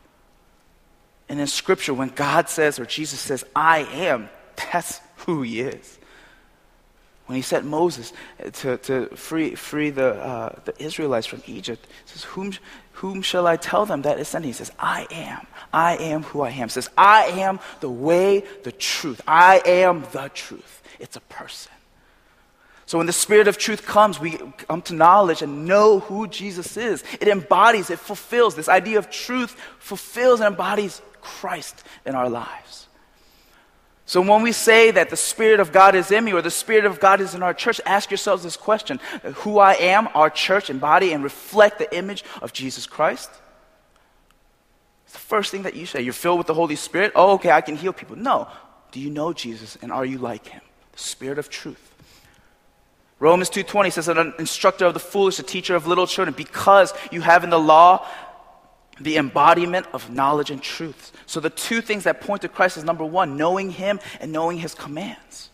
And 1.27 1.41
in 1.41 1.47
scripture 1.47 1.93
when 1.93 2.09
god 2.09 2.47
says 2.47 2.79
or 2.79 2.85
jesus 2.85 3.19
says 3.19 3.43
i 3.53 3.79
am 3.79 4.29
that's 4.55 5.01
who 5.25 5.41
he 5.41 5.59
is 5.59 5.96
when 7.27 7.35
he 7.35 7.41
sent 7.41 7.65
Moses 7.65 8.13
to, 8.53 8.77
to 8.77 9.07
free, 9.15 9.53
free 9.55 9.89
the, 9.89 10.15
uh, 10.15 10.59
the 10.65 10.81
Israelites 10.81 11.27
from 11.27 11.43
Egypt, 11.45 11.85
he 12.05 12.11
says, 12.11 12.23
whom, 12.23 12.53
whom 12.93 13.21
shall 13.21 13.45
I 13.45 13.57
tell 13.57 13.85
them 13.85 14.01
that 14.03 14.19
is 14.19 14.29
sent? 14.29 14.45
He 14.45 14.53
says, 14.53 14.71
I 14.79 15.07
am. 15.11 15.45
I 15.73 15.97
am 15.97 16.23
who 16.23 16.41
I 16.41 16.49
am. 16.49 16.67
He 16.67 16.71
says, 16.71 16.89
I 16.97 17.25
am 17.25 17.59
the 17.81 17.89
way, 17.89 18.43
the 18.63 18.71
truth. 18.71 19.21
I 19.27 19.61
am 19.65 20.05
the 20.13 20.31
truth. 20.33 20.81
It's 20.99 21.15
a 21.17 21.21
person. 21.21 21.71
So 22.85 22.97
when 22.97 23.07
the 23.07 23.13
Spirit 23.13 23.49
of 23.49 23.57
truth 23.57 23.85
comes, 23.85 24.17
we 24.17 24.31
come 24.57 24.81
to 24.83 24.93
knowledge 24.93 25.41
and 25.41 25.65
know 25.65 25.99
who 25.99 26.27
Jesus 26.27 26.77
is. 26.77 27.03
It 27.19 27.27
embodies, 27.27 27.89
it 27.89 27.99
fulfills. 27.99 28.55
This 28.55 28.69
idea 28.69 28.97
of 28.97 29.09
truth 29.09 29.51
fulfills 29.79 30.39
and 30.39 30.47
embodies 30.47 31.01
Christ 31.19 31.83
in 32.05 32.15
our 32.15 32.29
lives. 32.29 32.86
So 34.07 34.21
when 34.21 34.41
we 34.41 34.53
say 34.53 34.89
that 34.91 35.09
the 35.09 35.17
Spirit 35.17 35.59
of 35.59 35.73
God 35.73 35.93
is 35.93 36.11
in 36.11 36.23
me 36.23 36.31
or 36.31 36.41
the 36.41 36.49
Spirit 36.49 36.85
of 36.85 36.97
God 37.01 37.19
is 37.19 37.35
in 37.35 37.43
our 37.43 37.53
church, 37.53 37.81
ask 37.85 38.09
yourselves 38.09 38.41
this 38.41 38.55
question 38.55 39.01
Who 39.35 39.59
I 39.59 39.73
am, 39.73 40.07
our 40.15 40.29
church, 40.29 40.69
embody 40.69 41.11
and 41.11 41.23
reflect 41.23 41.77
the 41.77 41.93
image 41.95 42.23
of 42.41 42.53
Jesus 42.53 42.87
Christ? 42.87 43.29
It's 45.03 45.13
the 45.13 45.19
first 45.19 45.51
thing 45.51 45.63
that 45.63 45.75
you 45.75 45.85
say. 45.85 46.01
You're 46.01 46.13
filled 46.13 46.37
with 46.37 46.47
the 46.47 46.53
Holy 46.53 46.77
Spirit. 46.77 47.11
Oh, 47.15 47.33
okay, 47.33 47.51
I 47.51 47.59
can 47.59 47.75
heal 47.75 47.91
people. 47.91 48.15
No. 48.15 48.47
Do 48.93 49.01
you 49.01 49.09
know 49.09 49.33
Jesus 49.33 49.77
and 49.81 49.91
are 49.91 50.05
you 50.05 50.19
like 50.19 50.47
him? 50.47 50.61
The 50.93 50.99
Spirit 50.99 51.37
of 51.37 51.49
truth. 51.49 51.93
Romans 53.19 53.49
2:20 53.49 53.91
says 53.91 54.07
an 54.07 54.33
instructor 54.39 54.85
of 54.85 54.93
the 54.93 55.01
foolish, 55.01 55.37
a 55.39 55.43
teacher 55.43 55.75
of 55.75 55.85
little 55.85 56.07
children, 56.07 56.33
because 56.33 56.93
you 57.11 57.21
have 57.21 57.43
in 57.43 57.49
the 57.49 57.59
law 57.59 58.05
the 58.99 59.17
embodiment 59.17 59.87
of 59.93 60.09
knowledge 60.09 60.51
and 60.51 60.61
truth. 60.61 61.11
So 61.25 61.39
the 61.39 61.49
two 61.49 61.81
things 61.81 62.05
that 62.05 62.21
point 62.21 62.41
to 62.41 62.49
Christ 62.49 62.77
is 62.77 62.83
number 62.83 63.05
one, 63.05 63.37
knowing 63.37 63.71
Him 63.71 63.99
and 64.19 64.31
knowing 64.31 64.57
His 64.57 64.73
commands. 64.73 65.49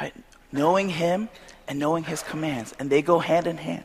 Right? 0.00 0.14
Knowing 0.52 0.88
Him 0.88 1.28
and 1.66 1.78
knowing 1.78 2.04
His 2.04 2.22
commands. 2.22 2.74
And 2.78 2.90
they 2.90 3.02
go 3.02 3.18
hand 3.18 3.46
in 3.46 3.56
hand. 3.56 3.84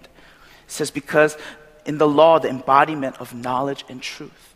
It 0.65 0.71
says, 0.71 0.91
because 0.91 1.37
in 1.85 1.97
the 1.97 2.07
law, 2.07 2.39
the 2.39 2.49
embodiment 2.49 3.19
of 3.19 3.33
knowledge 3.33 3.85
and 3.89 4.01
truth. 4.01 4.55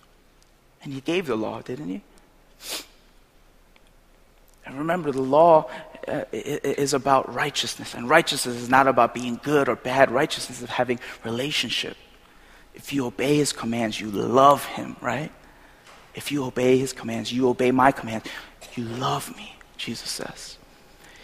And 0.84 0.94
He 0.94 1.02
gave 1.02 1.28
the 1.28 1.36
law, 1.36 1.62
didn't 1.62 1.90
He? 1.90 2.02
And 4.66 4.78
remember, 4.78 5.14
the 5.14 5.22
law 5.22 5.70
uh, 6.10 6.26
is 6.34 6.94
about 6.94 7.34
righteousness. 7.34 7.94
And 7.94 8.10
righteousness 8.10 8.58
is 8.58 8.70
not 8.70 8.88
about 8.88 9.14
being 9.14 9.40
good 9.42 9.70
or 9.70 9.78
bad. 9.78 10.12
Righteousness 10.12 10.62
is 10.62 10.70
having 10.70 11.00
relationship. 11.24 11.96
If 12.78 12.94
you 12.94 13.08
obey 13.08 13.38
his 13.38 13.52
commands, 13.52 14.00
you 14.00 14.12
love 14.12 14.64
him, 14.64 14.96
right? 15.02 15.32
If 16.14 16.32
you 16.32 16.46
obey 16.46 16.78
his 16.78 16.94
commands, 16.94 17.34
you 17.34 17.50
obey 17.50 17.72
my 17.72 17.92
commands, 17.92 18.28
you 18.76 18.84
love 18.84 19.36
me, 19.36 19.56
Jesus 19.78 20.12
says. 20.12 20.58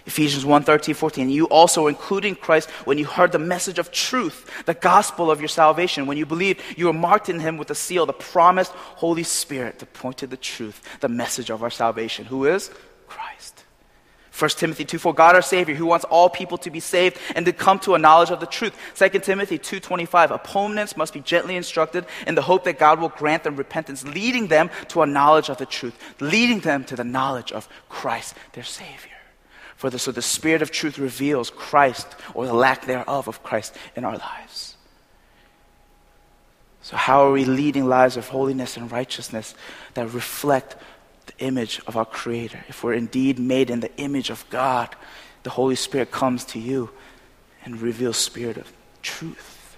Ephesians 0.07 0.43
1 0.43 0.63
13, 0.63 0.95
14. 0.95 1.29
You 1.29 1.45
also, 1.45 1.85
including 1.85 2.35
Christ, 2.35 2.71
when 2.85 2.97
you 2.97 3.05
heard 3.05 3.31
the 3.31 3.39
message 3.39 3.77
of 3.77 3.91
truth, 3.91 4.63
the 4.65 4.73
gospel 4.73 5.29
of 5.29 5.39
your 5.39 5.47
salvation, 5.47 6.07
when 6.07 6.17
you 6.17 6.25
believed, 6.25 6.59
you 6.75 6.87
were 6.87 6.93
marked 6.93 7.29
in 7.29 7.39
him 7.39 7.57
with 7.57 7.67
the 7.67 7.75
seal, 7.75 8.07
the 8.07 8.13
promised 8.13 8.71
Holy 8.71 9.23
Spirit 9.23 9.77
to 9.79 9.85
point 9.85 10.17
to 10.17 10.27
the 10.27 10.35
truth, 10.35 10.81
the 11.01 11.07
message 11.07 11.51
of 11.51 11.61
our 11.61 11.69
salvation. 11.69 12.25
Who 12.25 12.45
is? 12.45 12.71
1 14.37 14.49
Timothy 14.51 14.83
2 14.83 14.97
4, 14.97 15.13
God 15.13 15.35
our 15.35 15.43
Savior, 15.43 15.75
who 15.75 15.85
wants 15.85 16.05
all 16.05 16.27
people 16.27 16.57
to 16.59 16.71
be 16.71 16.79
saved 16.79 17.19
and 17.35 17.45
to 17.45 17.53
come 17.53 17.77
to 17.79 17.93
a 17.93 17.99
knowledge 17.99 18.31
of 18.31 18.39
the 18.39 18.47
truth. 18.47 18.75
2 18.95 19.19
Timothy 19.19 19.59
2.25, 19.59 20.31
opponents 20.31 20.97
must 20.97 21.13
be 21.13 21.19
gently 21.19 21.55
instructed 21.55 22.05
in 22.25 22.33
the 22.33 22.41
hope 22.41 22.63
that 22.63 22.79
God 22.79 22.99
will 22.99 23.09
grant 23.09 23.43
them 23.43 23.55
repentance, 23.55 24.03
leading 24.07 24.47
them 24.47 24.71
to 24.87 25.03
a 25.03 25.05
knowledge 25.05 25.49
of 25.49 25.59
the 25.59 25.67
truth, 25.67 25.95
leading 26.19 26.61
them 26.61 26.83
to 26.85 26.95
the 26.95 27.03
knowledge 27.03 27.51
of 27.51 27.69
Christ, 27.89 28.33
their 28.53 28.63
Savior. 28.63 29.11
For 29.75 29.91
the, 29.91 29.99
so 29.99 30.11
the 30.11 30.21
Spirit 30.21 30.63
of 30.63 30.71
truth 30.71 30.97
reveals 30.97 31.51
Christ 31.51 32.07
or 32.33 32.47
the 32.47 32.53
lack 32.53 32.85
thereof 32.85 33.27
of 33.27 33.43
Christ 33.43 33.75
in 33.95 34.03
our 34.03 34.17
lives. 34.17 34.77
So, 36.81 36.97
how 36.97 37.27
are 37.27 37.31
we 37.31 37.45
leading 37.45 37.85
lives 37.85 38.17
of 38.17 38.27
holiness 38.27 38.77
and 38.77 38.91
righteousness 38.91 39.55
that 39.93 40.11
reflect 40.13 40.75
the 41.27 41.45
image 41.45 41.81
of 41.87 41.97
our 41.97 42.05
Creator, 42.05 42.65
if 42.67 42.83
we're 42.83 42.93
indeed 42.93 43.39
made 43.39 43.69
in 43.69 43.79
the 43.79 43.95
image 43.97 44.29
of 44.29 44.45
God, 44.49 44.95
the 45.43 45.49
Holy 45.49 45.75
Spirit 45.75 46.11
comes 46.11 46.45
to 46.45 46.59
you 46.59 46.89
and 47.65 47.81
reveals 47.81 48.17
spirit 48.17 48.57
of 48.57 48.71
truth. 49.01 49.77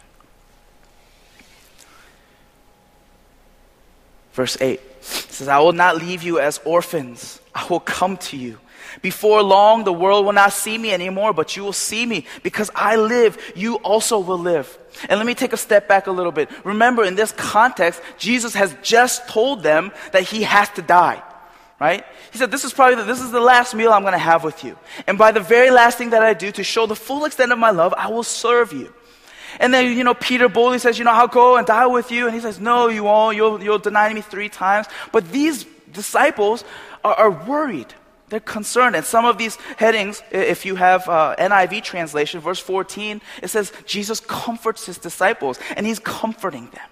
Verse 4.34 4.58
8 4.60 4.82
says, 5.02 5.48
I 5.48 5.60
will 5.60 5.74
not 5.74 5.98
leave 5.98 6.24
you 6.24 6.40
as 6.40 6.60
orphans. 6.66 7.40
I 7.54 7.66
will 7.70 7.80
come 7.80 8.18
to 8.18 8.38
you. 8.38 8.60
Before 9.02 9.42
long, 9.42 9.84
the 9.84 9.94
world 9.94 10.26
will 10.26 10.34
not 10.34 10.54
see 10.54 10.78
me 10.78 10.92
anymore, 10.92 11.34
but 11.34 11.56
you 11.56 11.64
will 11.64 11.74
see 11.74 12.06
me. 12.06 12.26
Because 12.44 12.70
I 12.76 12.98
live, 12.98 13.38
you 13.56 13.76
also 13.76 14.20
will 14.20 14.38
live. 14.38 14.78
And 15.10 15.18
let 15.18 15.26
me 15.26 15.36
take 15.36 15.54
a 15.54 15.58
step 15.58 15.88
back 15.88 16.08
a 16.08 16.12
little 16.12 16.32
bit. 16.32 16.50
Remember, 16.64 17.04
in 17.04 17.16
this 17.16 17.32
context, 17.32 18.02
Jesus 18.18 18.54
has 18.56 18.76
just 18.82 19.28
told 19.28 19.64
them 19.64 19.92
that 20.12 20.24
he 20.24 20.44
has 20.44 20.70
to 20.72 20.82
die 20.82 21.24
right? 21.80 22.06
He 22.32 22.38
said, 22.38 22.52
This 22.52 22.64
is 22.64 22.74
probably 22.74 22.96
the, 22.96 23.04
this 23.04 23.22
is 23.22 23.32
the 23.32 23.40
last 23.40 23.74
meal 23.76 23.92
I'm 23.92 24.02
going 24.02 24.14
to 24.14 24.18
have 24.18 24.44
with 24.44 24.64
you. 24.64 24.78
And 25.08 25.18
by 25.18 25.32
the 25.32 25.40
very 25.40 25.72
last 25.72 25.98
thing 25.98 26.12
that 26.12 26.24
I 26.24 26.34
do 26.34 26.52
to 26.52 26.64
show 26.64 26.86
the 26.86 26.96
full 26.96 27.26
extent 27.26 27.52
of 27.52 27.60
my 27.60 27.72
love, 27.72 27.94
I 27.98 28.08
will 28.08 28.24
serve 28.24 28.74
you. 28.74 28.94
And 29.60 29.74
then, 29.74 29.98
you 29.98 30.04
know, 30.04 30.14
Peter 30.14 30.50
boldly 30.50 30.80
says, 30.80 30.98
You 30.98 31.06
know, 31.06 31.12
I'll 31.12 31.28
go 31.28 31.58
and 31.58 31.66
die 31.66 31.88
with 31.88 32.12
you. 32.12 32.26
And 32.26 32.36
he 32.36 32.42
says, 32.42 32.60
No, 32.60 32.88
you 32.88 33.04
won't. 33.04 33.36
You'll, 33.36 33.62
you'll 33.62 33.80
deny 33.80 34.14
me 34.14 34.22
three 34.22 34.50
times. 34.50 34.88
But 35.12 35.32
these 35.32 35.66
disciples 35.92 36.64
are, 37.04 37.14
are 37.16 37.32
worried. 37.32 37.94
They're 38.30 38.40
concerned. 38.40 38.96
And 38.96 39.06
some 39.06 39.26
of 39.26 39.38
these 39.38 39.56
headings, 39.78 40.24
if 40.32 40.66
you 40.66 40.76
have 40.76 41.08
uh, 41.08 41.36
NIV 41.38 41.84
translation, 41.84 42.40
verse 42.40 42.60
14, 42.60 43.22
it 43.44 43.50
says, 43.50 43.72
Jesus 43.86 44.20
comforts 44.20 44.88
his 44.88 44.98
disciples, 44.98 45.60
and 45.78 45.86
he's 45.86 46.00
comforting 46.00 46.70
them. 46.72 46.90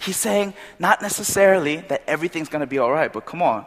He's 0.00 0.16
saying, 0.16 0.54
not 0.78 1.02
necessarily 1.02 1.76
that 1.76 2.02
everything's 2.06 2.48
going 2.48 2.60
to 2.60 2.66
be 2.66 2.78
all 2.78 2.90
right, 2.90 3.12
but 3.12 3.26
come 3.26 3.42
on, 3.42 3.66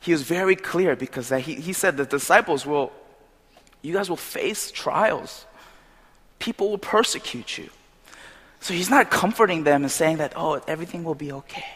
he 0.00 0.12
was 0.12 0.22
very 0.22 0.56
clear 0.56 0.96
because 0.96 1.30
he, 1.30 1.54
he 1.54 1.72
said 1.72 1.96
the 1.96 2.06
disciples 2.06 2.64
will, 2.64 2.92
you 3.82 3.92
guys 3.92 4.08
will 4.08 4.16
face 4.16 4.70
trials. 4.70 5.46
People 6.38 6.70
will 6.70 6.78
persecute 6.78 7.58
you. 7.58 7.70
So 8.60 8.74
he's 8.74 8.90
not 8.90 9.10
comforting 9.10 9.64
them 9.64 9.82
and 9.82 9.90
saying 9.90 10.18
that, 10.18 10.32
oh, 10.36 10.60
everything 10.66 11.04
will 11.04 11.14
be 11.14 11.32
okay. 11.32 11.66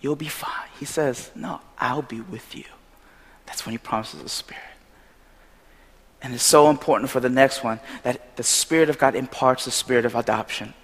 You'll 0.00 0.16
be 0.16 0.28
fine. 0.28 0.68
He 0.78 0.84
says, 0.84 1.30
no, 1.34 1.60
I'll 1.78 2.02
be 2.02 2.20
with 2.20 2.54
you. 2.54 2.64
That's 3.46 3.66
when 3.66 3.72
he 3.72 3.78
promises 3.78 4.22
the 4.22 4.28
Spirit. 4.28 4.62
And 6.22 6.34
it's 6.34 6.42
so 6.42 6.70
important 6.70 7.10
for 7.10 7.20
the 7.20 7.28
next 7.28 7.64
one 7.64 7.80
that 8.02 8.36
the 8.36 8.42
Spirit 8.42 8.90
of 8.90 8.98
God 8.98 9.14
imparts 9.14 9.64
the 9.64 9.70
Spirit 9.70 10.04
of 10.04 10.14
adoption. 10.14 10.74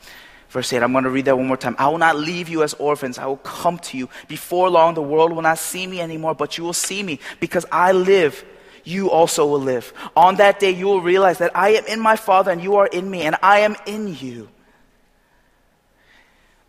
Verse 0.57 0.73
8, 0.73 0.83
I'm 0.83 0.93
going 0.93 1.05
to 1.05 1.11
read 1.11 1.27
that 1.27 1.37
one 1.37 1.49
more 1.49 1.59
time. 1.59 1.77
I 1.79 1.87
will 1.91 1.99
not 1.99 2.17
leave 2.17 2.49
you 2.49 2.63
as 2.63 2.73
orphans. 2.73 3.19
I 3.19 3.27
will 3.27 3.37
come 3.37 3.79
to 3.81 3.99
you. 3.99 4.09
Before 4.27 4.71
long, 4.71 4.95
the 4.95 5.03
world 5.03 5.35
will 5.35 5.43
not 5.43 5.59
see 5.59 5.87
me 5.87 6.01
anymore, 6.01 6.35
but 6.35 6.57
you 6.57 6.65
will 6.65 6.73
see 6.73 7.03
me 7.03 7.21
because 7.41 7.67
I 7.71 7.93
live. 7.93 8.43
You 8.83 9.11
also 9.11 9.45
will 9.47 9.61
live. 9.61 9.93
On 10.17 10.37
that 10.37 10.59
day, 10.59 10.71
you 10.71 10.87
will 10.87 11.03
realize 11.03 11.37
that 11.41 11.55
I 11.55 11.75
am 11.75 11.85
in 11.85 12.01
my 12.01 12.17
Father 12.17 12.51
and 12.51 12.63
you 12.63 12.77
are 12.77 12.87
in 12.87 13.11
me, 13.11 13.21
and 13.21 13.37
I 13.43 13.59
am 13.59 13.77
in 13.85 14.17
you. 14.17 14.49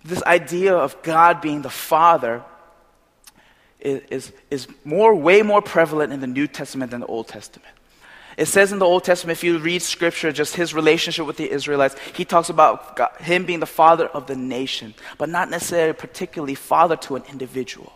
This 0.03 0.21
idea 0.23 0.75
of 0.75 1.01
God 1.01 1.39
being 1.39 1.61
the 1.61 1.69
Father 1.69 2.43
is, 3.79 4.01
is, 4.09 4.33
is 4.51 4.67
more, 4.83 5.15
way 5.15 5.43
more 5.43 5.61
prevalent 5.61 6.11
in 6.11 6.19
the 6.19 6.27
New 6.27 6.47
Testament 6.47 6.91
than 6.91 6.99
the 6.99 7.07
Old 7.07 7.29
Testament. 7.29 7.73
It 8.37 8.45
says 8.45 8.71
in 8.71 8.77
the 8.77 8.85
Old 8.85 9.03
Testament, 9.03 9.35
if 9.35 9.43
you 9.43 9.57
read 9.57 9.81
scripture, 9.81 10.31
just 10.31 10.55
his 10.55 10.71
relationship 10.75 11.25
with 11.25 11.37
the 11.37 11.49
Israelites, 11.49 11.95
he 12.13 12.23
talks 12.23 12.49
about 12.49 12.95
God, 12.95 13.09
him 13.19 13.45
being 13.45 13.59
the 13.59 13.65
father 13.65 14.05
of 14.05 14.27
the 14.27 14.35
nation, 14.35 14.93
but 15.17 15.27
not 15.27 15.49
necessarily 15.49 15.93
particularly 15.93 16.53
father 16.53 16.95
to 16.97 17.15
an 17.15 17.23
individual. 17.31 17.91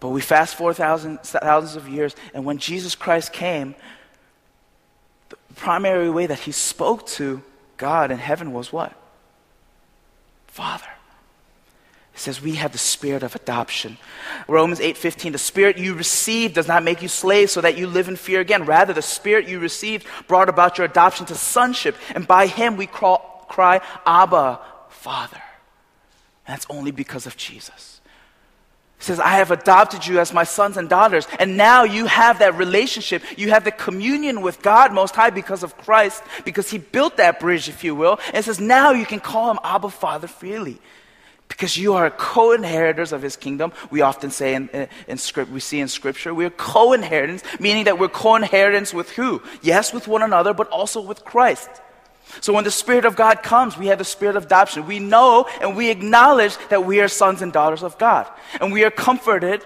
But 0.00 0.08
we 0.08 0.22
fast 0.22 0.56
forward 0.56 0.76
thousands, 0.76 1.30
thousands 1.30 1.76
of 1.76 1.90
years, 1.90 2.16
and 2.32 2.46
when 2.46 2.56
Jesus 2.56 2.94
Christ 2.94 3.34
came, 3.34 3.74
the 5.28 5.36
primary 5.56 6.08
way 6.08 6.26
that 6.26 6.40
he 6.40 6.52
spoke 6.52 7.06
to 7.08 7.42
God 7.76 8.10
in 8.10 8.18
heaven 8.18 8.54
was 8.54 8.72
what? 8.72 8.94
Father. 10.46 10.93
It 12.14 12.20
says 12.20 12.40
we 12.40 12.54
have 12.54 12.70
the 12.70 12.78
spirit 12.78 13.24
of 13.24 13.34
adoption. 13.34 13.98
Romans 14.46 14.78
8:15 14.78 15.32
The 15.32 15.38
spirit 15.38 15.78
you 15.78 15.94
received 15.94 16.54
does 16.54 16.68
not 16.68 16.84
make 16.84 17.02
you 17.02 17.08
slaves 17.08 17.52
so 17.52 17.60
that 17.60 17.76
you 17.76 17.88
live 17.88 18.08
in 18.08 18.14
fear 18.14 18.40
again. 18.40 18.64
Rather 18.64 18.92
the 18.92 19.02
spirit 19.02 19.48
you 19.48 19.58
received 19.58 20.06
brought 20.28 20.48
about 20.48 20.78
your 20.78 20.84
adoption 20.84 21.26
to 21.26 21.34
sonship 21.34 21.96
and 22.14 22.26
by 22.26 22.46
him 22.46 22.76
we 22.76 22.86
cry, 22.86 23.18
cry 23.48 23.80
Abba, 24.06 24.60
Father. 24.90 25.42
And 26.46 26.54
that's 26.54 26.66
only 26.70 26.92
because 26.92 27.26
of 27.26 27.36
Jesus. 27.36 28.00
He 28.98 29.04
says, 29.04 29.18
I 29.18 29.38
have 29.38 29.50
adopted 29.50 30.06
you 30.06 30.20
as 30.20 30.32
my 30.32 30.44
sons 30.44 30.76
and 30.76 30.88
daughters. 30.88 31.26
And 31.40 31.56
now 31.56 31.82
you 31.82 32.06
have 32.06 32.38
that 32.38 32.54
relationship. 32.54 33.22
You 33.36 33.50
have 33.50 33.64
the 33.64 33.72
communion 33.72 34.40
with 34.40 34.62
God 34.62 34.92
Most 34.92 35.16
High 35.16 35.30
because 35.30 35.62
of 35.62 35.76
Christ, 35.76 36.22
because 36.44 36.70
He 36.70 36.78
built 36.78 37.16
that 37.16 37.40
bridge, 37.40 37.68
if 37.68 37.82
you 37.82 37.94
will. 37.94 38.20
And 38.28 38.36
it 38.36 38.44
says, 38.44 38.60
now 38.60 38.92
you 38.92 39.04
can 39.04 39.20
call 39.20 39.50
Him 39.50 39.58
Abba 39.64 39.90
Father 39.90 40.28
freely 40.28 40.80
because 41.54 41.76
you 41.76 41.94
are 41.94 42.10
co-inheritors 42.10 43.12
of 43.12 43.22
his 43.22 43.36
kingdom 43.36 43.72
we 43.88 44.02
often 44.02 44.30
say 44.30 44.54
in, 44.54 44.68
in, 44.70 44.88
in, 45.06 45.18
script 45.18 45.52
we 45.52 45.60
see 45.60 45.78
in 45.78 45.86
scripture 45.86 46.34
we're 46.34 46.50
co-inheritors 46.50 47.42
meaning 47.60 47.84
that 47.84 47.96
we're 47.96 48.08
co-inheritors 48.08 48.92
with 48.92 49.10
who? 49.10 49.40
Yes 49.62 49.92
with 49.92 50.08
one 50.08 50.22
another 50.22 50.52
but 50.52 50.68
also 50.68 51.00
with 51.00 51.24
christ. 51.24 51.70
So 52.40 52.52
when 52.52 52.64
the 52.64 52.72
spirit 52.72 53.04
of 53.04 53.14
god 53.14 53.44
comes 53.44 53.78
we 53.78 53.86
have 53.86 53.98
the 53.98 54.04
spirit 54.04 54.34
of 54.34 54.46
adoption. 54.46 54.86
We 54.86 54.98
know 54.98 55.46
and 55.60 55.76
we 55.76 55.90
acknowledge 55.90 56.56
that 56.70 56.84
we 56.84 57.00
are 57.00 57.08
sons 57.08 57.40
and 57.40 57.52
daughters 57.52 57.84
of 57.84 57.98
god. 57.98 58.26
And 58.60 58.72
we 58.72 58.84
are 58.84 58.90
comforted 58.90 59.64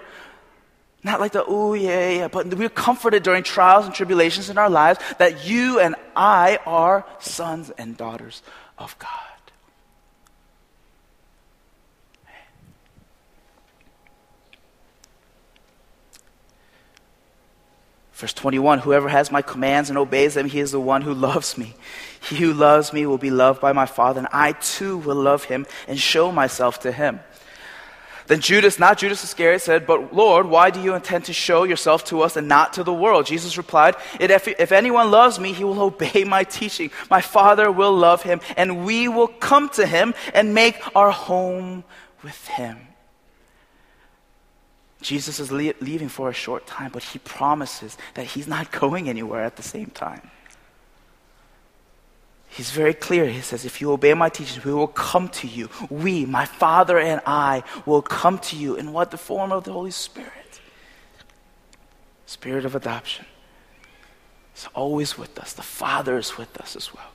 not 1.03 1.19
like 1.19 1.31
the 1.31 1.43
oh 1.47 1.73
yeah 1.73 2.09
yeah 2.09 2.27
but 2.27 2.53
we're 2.53 2.69
comforted 2.69 3.23
during 3.23 3.41
trials 3.41 3.85
and 3.85 3.95
tribulations 3.95 4.49
in 4.49 4.57
our 4.57 4.69
lives 4.69 4.99
that 5.17 5.47
you 5.47 5.79
and 5.79 5.95
i 6.15 6.59
are 6.65 7.05
sons 7.19 7.71
and 7.77 7.97
daughters 7.97 8.43
of 8.77 8.99
god 8.99 9.28
Verse 18.19 18.33
21 18.33 18.79
Whoever 18.79 19.07
has 19.07 19.31
my 19.31 19.41
commands 19.41 19.89
and 19.89 19.97
obeys 19.97 20.33
them, 20.33 20.49
he 20.49 20.59
is 20.59 20.73
the 20.73 20.79
one 20.79 21.03
who 21.03 21.13
loves 21.13 21.57
me. 21.57 21.73
He 22.21 22.35
who 22.35 22.51
loves 22.51 22.91
me 22.91 23.05
will 23.05 23.17
be 23.17 23.31
loved 23.31 23.61
by 23.61 23.71
my 23.71 23.85
Father, 23.85 24.19
and 24.19 24.27
I 24.33 24.51
too 24.51 24.97
will 24.97 25.15
love 25.15 25.45
him 25.45 25.65
and 25.87 25.97
show 25.97 26.29
myself 26.29 26.81
to 26.81 26.91
him. 26.91 27.21
Then 28.27 28.41
Judas, 28.41 28.77
not 28.77 28.97
Judas 28.97 29.23
Iscariot, 29.23 29.61
said, 29.61 29.87
But 29.87 30.13
Lord, 30.13 30.47
why 30.47 30.69
do 30.69 30.81
you 30.81 30.95
intend 30.95 31.25
to 31.25 31.33
show 31.33 31.63
yourself 31.63 32.03
to 32.05 32.19
us 32.21 32.35
and 32.35 32.49
not 32.49 32.73
to 32.73 32.83
the 32.83 32.93
world? 32.93 33.25
Jesus 33.25 33.57
replied, 33.57 33.95
If, 34.19 34.49
if 34.49 34.73
anyone 34.73 35.11
loves 35.11 35.39
me, 35.39 35.53
he 35.53 35.63
will 35.63 35.79
obey 35.91 36.25
my 36.25 36.43
teaching. 36.43 36.91
My 37.09 37.21
Father 37.21 37.71
will 37.71 37.93
love 37.93 38.23
him, 38.23 38.41
and 38.57 38.85
we 38.85 39.07
will 39.07 39.29
come 39.29 39.69
to 39.69 39.85
him 39.85 40.13
and 40.33 40.53
make 40.53 40.75
our 40.93 41.11
home 41.11 41.85
with 42.21 42.47
him. 42.49 42.88
Jesus 45.01 45.39
is 45.39 45.51
le- 45.51 45.73
leaving 45.79 46.09
for 46.09 46.29
a 46.29 46.33
short 46.33 46.67
time, 46.67 46.91
but 46.91 47.03
he 47.03 47.19
promises 47.19 47.97
that 48.15 48.25
he's 48.25 48.47
not 48.47 48.71
going 48.83 49.09
anywhere 49.09 49.43
at 49.43 49.55
the 49.55 49.63
same 49.63 49.87
time. 49.87 50.29
He's 52.51 52.71
very 52.71 52.95
clear. 52.95 53.27
He 53.27 53.41
says, 53.41 53.63
If 53.63 53.79
you 53.79 53.91
obey 53.91 54.13
my 54.15 54.29
teachings, 54.29 54.65
we 54.65 54.73
will 54.73 54.87
come 54.87 55.29
to 55.29 55.47
you. 55.47 55.69
We, 55.89 56.25
my 56.25 56.45
Father 56.45 56.97
and 56.97 57.21
I, 57.25 57.63
will 57.85 58.01
come 58.01 58.39
to 58.39 58.55
you 58.55 58.75
in 58.75 58.91
what? 58.91 59.11
The 59.11 59.17
form 59.17 59.51
of 59.51 59.63
the 59.65 59.71
Holy 59.71 59.91
Spirit. 59.91 60.59
Spirit 62.25 62.65
of 62.65 62.75
adoption. 62.75 63.25
He's 64.53 64.67
always 64.73 65.17
with 65.17 65.37
us. 65.37 65.53
The 65.53 65.61
Father 65.61 66.17
is 66.17 66.37
with 66.37 66.57
us 66.59 66.75
as 66.75 66.93
well. 66.93 67.11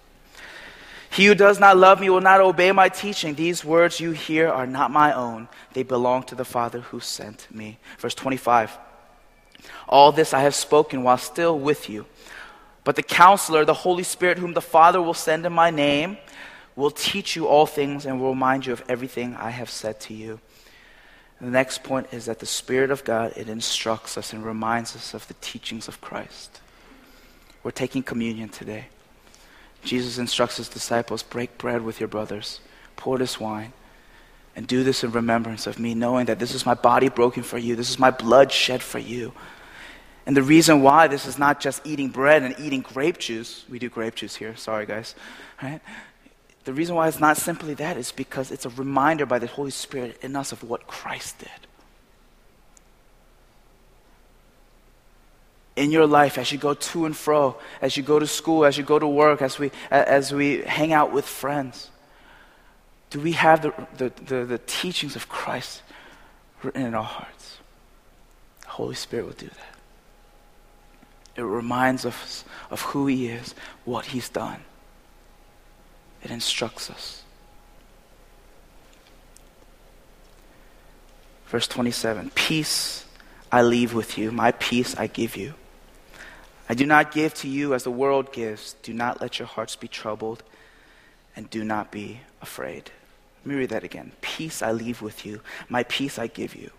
He 1.14 1.27
who 1.27 1.37
does 1.37 1.61
not 1.61 1.77
love 1.77 2.00
me 2.00 2.11
will 2.11 2.20
not 2.20 2.40
obey 2.40 2.72
my 2.72 2.88
teaching. 2.88 3.37
These 3.37 3.64
words 3.64 4.00
you 4.00 4.11
hear 4.11 4.48
are 4.48 4.66
not 4.66 4.90
my 4.90 5.12
own, 5.12 5.46
they 5.72 5.85
belong 5.85 6.24
to 6.24 6.35
the 6.35 6.44
Father 6.44 6.81
who 6.81 6.98
sent 6.98 7.46
me. 7.55 7.79
Verse 7.98 8.16
25 8.16 8.77
All 9.88 10.11
this 10.11 10.35
I 10.35 10.40
have 10.40 10.57
spoken 10.57 11.05
while 11.05 11.16
still 11.16 11.57
with 11.57 11.88
you. 11.88 12.07
But 12.83 12.96
the 12.96 13.03
counselor, 13.05 13.64
the 13.64 13.74
Holy 13.74 14.03
Spirit, 14.03 14.38
whom 14.38 14.55
the 14.55 14.61
Father 14.61 15.00
will 15.00 15.14
send 15.14 15.46
in 15.46 15.53
my 15.53 15.70
name, 15.70 16.18
will 16.74 16.90
teach 16.90 17.37
you 17.37 17.46
all 17.46 17.64
things 17.64 18.07
and 18.07 18.20
will 18.20 18.31
remind 18.31 18.66
you 18.66 18.72
of 18.72 18.83
everything 18.88 19.37
I 19.37 19.50
have 19.50 19.70
said 19.70 20.00
to 20.00 20.14
you. 20.14 20.40
The 21.40 21.46
next 21.46 21.85
point 21.85 22.09
is 22.11 22.24
that 22.27 22.40
the 22.40 22.46
Spirit 22.46 22.90
of 22.90 23.05
God, 23.05 23.35
it 23.37 23.48
instructs 23.48 24.18
us 24.18 24.33
and 24.33 24.44
reminds 24.44 24.96
us 24.96 25.14
of 25.14 25.29
the 25.29 25.35
teachings 25.35 25.87
of 25.87 26.00
Christ. 26.00 26.61
We're 27.62 27.70
taking 27.70 28.03
communion 28.03 28.48
today. 28.48 28.87
Jesus 29.85 30.18
instructs 30.18 30.57
his 30.57 30.68
disciples 30.68 31.23
break 31.23 31.59
bread 31.59 31.83
with 31.83 32.01
your 32.01 32.09
brothers, 32.09 32.61
pour 32.97 33.18
this 33.18 33.38
wine, 33.38 33.73
and 34.57 34.66
do 34.66 34.85
this 34.85 35.05
in 35.05 35.11
remembrance 35.12 35.66
of 35.66 35.79
me, 35.79 35.94
knowing 35.94 36.27
that 36.27 36.38
this 36.38 36.55
is 36.55 36.64
my 36.64 36.75
body 36.75 37.09
broken 37.09 37.42
for 37.42 37.59
you, 37.59 37.77
this 37.77 37.90
is 37.90 37.99
my 37.99 38.11
blood 38.11 38.53
shed 38.53 38.83
for 38.83 38.99
you. 38.99 39.33
And 40.27 40.37
the 40.37 40.42
reason 40.42 40.81
why 40.81 41.07
this 41.07 41.27
is 41.27 41.38
not 41.38 41.61
just 41.61 41.87
eating 41.87 42.09
bread 42.09 42.42
and 42.42 42.55
eating 42.59 42.81
grape 42.81 43.18
juice, 43.18 43.64
we 43.68 43.79
do 43.79 43.90
grape 43.90 44.14
juice 44.14 44.37
here, 44.37 44.57
sorry 44.57 44.87
guys, 44.87 45.14
right? 45.62 45.81
The 46.64 46.73
reason 46.73 46.94
why 46.94 47.09
it's 47.09 47.20
not 47.20 47.37
simply 47.37 47.75
that 47.75 47.99
is 47.99 48.11
because 48.11 48.51
it's 48.51 48.64
a 48.64 48.70
reminder 48.70 49.27
by 49.27 49.38
the 49.38 49.47
Holy 49.47 49.70
Spirit 49.70 50.18
in 50.23 50.35
us 50.35 50.51
of 50.51 50.62
what 50.62 50.87
Christ 50.87 51.40
did. 51.40 51.51
In 55.76 55.90
your 55.90 56.06
life 56.06 56.38
as 56.38 56.52
you 56.52 56.58
go 56.58 56.74
to 56.74 57.04
and 57.04 57.16
fro, 57.16 57.56
as 57.82 57.96
you 57.96 58.02
go 58.02 58.18
to 58.18 58.26
school, 58.26 58.64
as 58.64 58.78
you 58.78 58.84
go 58.84 58.98
to 58.98 59.06
work, 59.06 59.42
as 59.42 59.58
we, 59.58 59.70
as 59.90 60.32
we 60.32 60.62
hang 60.62 60.92
out 60.92 61.12
with 61.12 61.24
friends? 61.24 61.90
Do 63.10 63.20
we 63.20 63.32
have 63.32 63.62
the, 63.62 63.72
the, 63.96 64.12
the, 64.24 64.44
the 64.44 64.58
teachings 64.66 65.16
of 65.16 65.28
Christ 65.28 65.82
written 66.62 66.82
in 66.82 66.94
our 66.94 67.04
hearts? 67.04 67.58
The 68.62 68.68
Holy 68.68 68.94
Spirit 68.94 69.26
will 69.26 69.32
do 69.34 69.46
that. 69.46 69.74
It 71.37 71.42
reminds 71.42 72.06
us 72.06 72.44
of 72.70 72.80
who 72.82 73.06
He 73.06 73.28
is, 73.28 73.54
what 73.84 74.06
He's 74.06 74.28
done. 74.28 74.62
It 76.22 76.30
instructs 76.30 76.88
us. 76.90 77.22
Verse 81.46 81.68
27 81.68 82.30
Peace 82.34 83.04
I 83.52 83.62
leave 83.62 83.94
with 83.94 84.18
you, 84.18 84.32
my 84.32 84.52
peace 84.52 84.96
I 84.96 85.06
give 85.06 85.37
you. 85.37 85.54
I 86.68 86.74
do 86.74 86.87
not 86.87 87.12
give 87.12 87.35
to 87.35 87.48
you 87.48 87.74
as 87.74 87.85
the 87.85 87.90
world 87.90 88.33
gives. 88.33 88.74
Do 88.83 88.92
not 88.92 89.20
let 89.20 89.38
your 89.38 89.48
hearts 89.48 89.77
be 89.77 89.88
troubled, 89.88 90.42
and 91.37 91.50
do 91.50 91.64
not 91.64 91.90
be 91.90 92.20
afraid. 92.40 92.90
Let 93.44 93.46
me 93.46 93.55
read 93.57 93.70
that 93.70 93.85
again. 93.85 94.12
Peace 94.22 94.62
I 94.62 94.72
leave 94.72 95.03
with 95.03 95.27
you, 95.27 95.40
my 95.68 95.83
peace 95.85 96.18
I 96.18 96.27
give 96.27 96.55
you. 96.55 96.70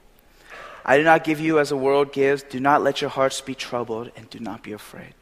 I 0.84 0.98
do 0.98 1.04
not 1.04 1.24
give 1.24 1.40
you 1.40 1.60
as 1.60 1.70
the 1.70 1.78
world 1.78 2.14
gives. 2.14 2.44
Do 2.44 2.60
not 2.60 2.84
let 2.84 3.02
your 3.02 3.10
hearts 3.10 3.42
be 3.42 3.56
troubled, 3.56 4.12
and 4.16 4.30
do 4.30 4.40
not 4.40 4.64
be 4.64 4.72
afraid. 4.72 5.14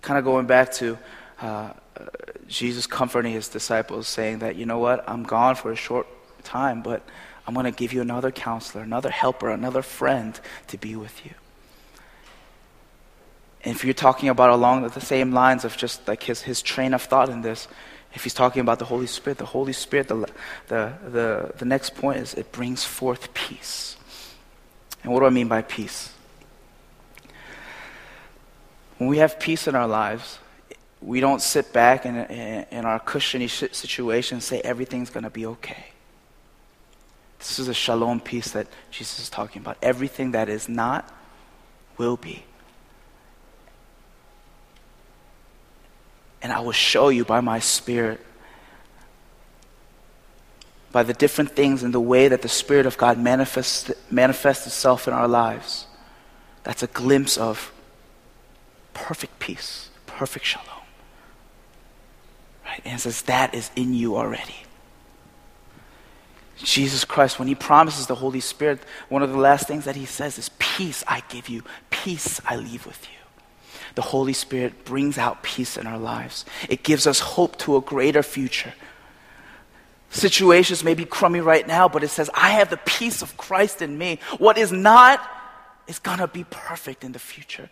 Kind 0.00 0.18
of 0.18 0.24
going 0.24 0.46
back 0.46 0.72
to 0.74 0.98
uh, 1.40 1.44
uh, 1.44 1.72
Jesus 2.48 2.86
comforting 2.86 3.32
his 3.32 3.48
disciples, 3.48 4.08
saying 4.08 4.40
that, 4.40 4.56
you 4.56 4.66
know 4.66 4.78
what, 4.78 5.08
I'm 5.08 5.22
gone 5.22 5.54
for 5.54 5.70
a 5.70 5.76
short 5.76 6.06
time, 6.42 6.82
but 6.82 7.02
I'm 7.46 7.54
going 7.54 7.64
to 7.64 7.72
give 7.72 7.92
you 7.92 8.00
another 8.00 8.30
counselor, 8.30 8.82
another 8.82 9.10
helper, 9.10 9.50
another 9.50 9.82
friend 9.82 10.38
to 10.68 10.78
be 10.78 10.96
with 10.96 11.24
you. 11.24 11.32
And 13.64 13.74
if 13.74 13.84
you're 13.84 13.94
talking 13.94 14.28
about 14.28 14.50
along 14.50 14.88
the 14.88 15.00
same 15.00 15.32
lines 15.32 15.64
of 15.64 15.76
just 15.76 16.06
like 16.08 16.22
his, 16.22 16.42
his 16.42 16.62
train 16.62 16.94
of 16.94 17.02
thought 17.02 17.28
in 17.28 17.42
this, 17.42 17.68
if 18.14 18.24
he's 18.24 18.34
talking 18.34 18.60
about 18.60 18.78
the 18.78 18.84
Holy 18.84 19.06
Spirit, 19.06 19.38
the 19.38 19.46
Holy 19.46 19.72
Spirit, 19.72 20.08
the, 20.08 20.28
the, 20.68 20.92
the, 21.08 21.52
the 21.58 21.64
next 21.64 21.94
point 21.94 22.18
is 22.18 22.34
it 22.34 22.52
brings 22.52 22.84
forth 22.84 23.32
peace. 23.32 23.96
And 25.02 25.12
what 25.12 25.20
do 25.20 25.26
I 25.26 25.30
mean 25.30 25.48
by 25.48 25.62
peace? 25.62 26.12
When 28.98 29.08
we 29.08 29.18
have 29.18 29.40
peace 29.40 29.66
in 29.66 29.74
our 29.74 29.88
lives, 29.88 30.38
we 31.00 31.20
don't 31.20 31.40
sit 31.40 31.72
back 31.72 32.04
in, 32.04 32.16
in, 32.16 32.66
in 32.70 32.84
our 32.84 33.00
cushiony 33.00 33.48
situation 33.48 34.36
and 34.36 34.42
say 34.42 34.60
everything's 34.60 35.10
going 35.10 35.24
to 35.24 35.30
be 35.30 35.46
okay. 35.46 35.86
This 37.38 37.58
is 37.58 37.66
a 37.66 37.74
shalom 37.74 38.20
peace 38.20 38.52
that 38.52 38.68
Jesus 38.90 39.18
is 39.18 39.30
talking 39.30 39.62
about. 39.62 39.76
Everything 39.82 40.32
that 40.32 40.48
is 40.48 40.68
not 40.68 41.12
will 41.98 42.16
be. 42.16 42.44
And 46.42 46.52
I 46.52 46.60
will 46.60 46.72
show 46.72 47.08
you 47.08 47.24
by 47.24 47.40
my 47.40 47.60
Spirit, 47.60 48.20
by 50.90 51.02
the 51.02 51.14
different 51.14 51.50
things 51.50 51.82
and 51.82 51.94
the 51.94 52.00
way 52.00 52.28
that 52.28 52.42
the 52.42 52.48
Spirit 52.48 52.86
of 52.86 52.96
God 52.96 53.18
manifests, 53.18 53.90
manifests 54.10 54.66
itself 54.66 55.06
in 55.06 55.14
our 55.14 55.28
lives. 55.28 55.86
That's 56.64 56.82
a 56.82 56.88
glimpse 56.88 57.36
of 57.36 57.72
perfect 58.92 59.38
peace, 59.38 59.90
perfect 60.06 60.44
shalom. 60.44 60.66
Right? 62.64 62.80
And 62.84 62.94
it 62.94 63.00
says 63.00 63.22
that 63.22 63.54
is 63.54 63.70
in 63.76 63.94
you 63.94 64.16
already. 64.16 64.56
Jesus 66.56 67.04
Christ, 67.04 67.38
when 67.38 67.48
he 67.48 67.54
promises 67.54 68.06
the 68.06 68.14
Holy 68.14 68.40
Spirit, 68.40 68.80
one 69.08 69.22
of 69.22 69.30
the 69.30 69.38
last 69.38 69.66
things 69.66 69.84
that 69.84 69.96
he 69.96 70.06
says 70.06 70.38
is, 70.38 70.50
Peace 70.58 71.02
I 71.08 71.22
give 71.28 71.48
you, 71.48 71.62
peace 71.90 72.40
I 72.46 72.56
leave 72.56 72.86
with 72.86 73.04
you. 73.10 73.21
The 73.94 74.02
Holy 74.02 74.32
Spirit 74.32 74.84
brings 74.84 75.18
out 75.18 75.42
peace 75.42 75.76
in 75.76 75.86
our 75.86 75.98
lives. 75.98 76.44
It 76.68 76.82
gives 76.82 77.06
us 77.06 77.20
hope 77.20 77.56
to 77.58 77.76
a 77.76 77.80
greater 77.80 78.22
future. 78.22 78.72
Situations 80.10 80.84
may 80.84 80.94
be 80.94 81.04
crummy 81.04 81.40
right 81.40 81.66
now, 81.66 81.88
but 81.88 82.02
it 82.02 82.08
says, 82.08 82.30
I 82.34 82.50
have 82.50 82.68
the 82.68 82.76
peace 82.78 83.22
of 83.22 83.36
Christ 83.36 83.80
in 83.80 83.96
me. 83.96 84.18
What 84.38 84.58
is 84.58 84.70
not 84.70 85.26
is 85.86 85.98
going 85.98 86.18
to 86.18 86.28
be 86.28 86.44
perfect 86.44 87.02
in 87.02 87.12
the 87.12 87.18
future. 87.18 87.70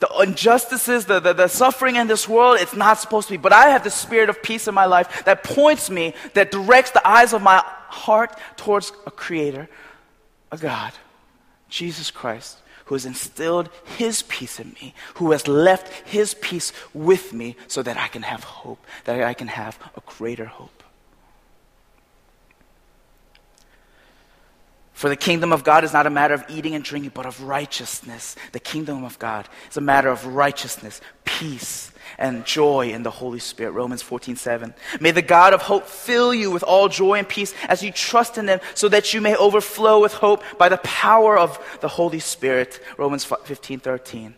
The 0.00 0.08
injustices, 0.22 1.06
the, 1.06 1.18
the, 1.18 1.32
the, 1.32 1.48
suffering 1.48 1.96
in 1.96 2.06
this 2.06 2.28
world, 2.28 2.58
it's 2.60 2.74
not 2.74 2.98
supposed 2.98 3.28
to 3.28 3.34
be. 3.34 3.36
But 3.36 3.52
I 3.52 3.68
have 3.70 3.82
the 3.82 3.90
spirit 3.90 4.28
of 4.28 4.42
peace 4.42 4.68
in 4.68 4.74
my 4.74 4.86
life 4.86 5.24
that 5.24 5.42
points 5.42 5.90
me, 5.90 6.14
that 6.34 6.50
directs 6.52 6.92
the 6.92 7.06
eyes 7.06 7.32
of 7.32 7.42
my 7.42 7.62
heart 7.88 8.38
towards 8.56 8.92
a 9.06 9.10
creator, 9.10 9.68
a 10.52 10.58
God, 10.58 10.92
Jesus 11.68 12.10
Christ, 12.12 12.58
who 12.88 12.94
has 12.94 13.04
instilled 13.04 13.68
his 13.98 14.22
peace 14.22 14.58
in 14.58 14.72
me, 14.80 14.94
who 15.16 15.32
has 15.32 15.46
left 15.46 15.92
his 16.08 16.32
peace 16.32 16.72
with 16.94 17.34
me 17.34 17.54
so 17.66 17.82
that 17.82 17.98
I 17.98 18.08
can 18.08 18.22
have 18.22 18.44
hope, 18.44 18.82
that 19.04 19.22
I 19.22 19.34
can 19.34 19.48
have 19.48 19.78
a 19.94 20.00
greater 20.06 20.46
hope. 20.46 20.82
For 24.94 25.10
the 25.10 25.16
kingdom 25.16 25.52
of 25.52 25.64
God 25.64 25.84
is 25.84 25.92
not 25.92 26.06
a 26.06 26.10
matter 26.10 26.32
of 26.32 26.44
eating 26.48 26.74
and 26.74 26.82
drinking, 26.82 27.12
but 27.14 27.26
of 27.26 27.42
righteousness. 27.42 28.36
The 28.52 28.58
kingdom 28.58 29.04
of 29.04 29.18
God 29.18 29.48
is 29.70 29.76
a 29.76 29.82
matter 29.82 30.08
of 30.08 30.24
righteousness, 30.24 31.02
peace, 31.38 31.92
and 32.18 32.44
joy 32.44 32.90
in 32.90 33.04
the 33.04 33.10
Holy 33.10 33.38
Spirit. 33.38 33.72
Romans 33.72 34.02
14, 34.02 34.34
7. 34.36 34.74
May 35.00 35.12
the 35.12 35.22
God 35.22 35.54
of 35.54 35.62
hope 35.62 35.86
fill 35.86 36.34
you 36.34 36.50
with 36.50 36.64
all 36.64 36.88
joy 36.88 37.18
and 37.18 37.28
peace 37.28 37.54
as 37.68 37.82
you 37.82 37.92
trust 37.92 38.38
in 38.38 38.48
him, 38.48 38.60
so 38.74 38.88
that 38.88 39.14
you 39.14 39.20
may 39.20 39.36
overflow 39.36 40.00
with 40.00 40.14
hope 40.14 40.42
by 40.58 40.68
the 40.68 40.78
power 40.78 41.38
of 41.38 41.78
the 41.80 41.88
Holy 41.88 42.18
Spirit. 42.18 42.80
Romans 42.96 43.24
15, 43.24 43.78
13. 43.80 44.34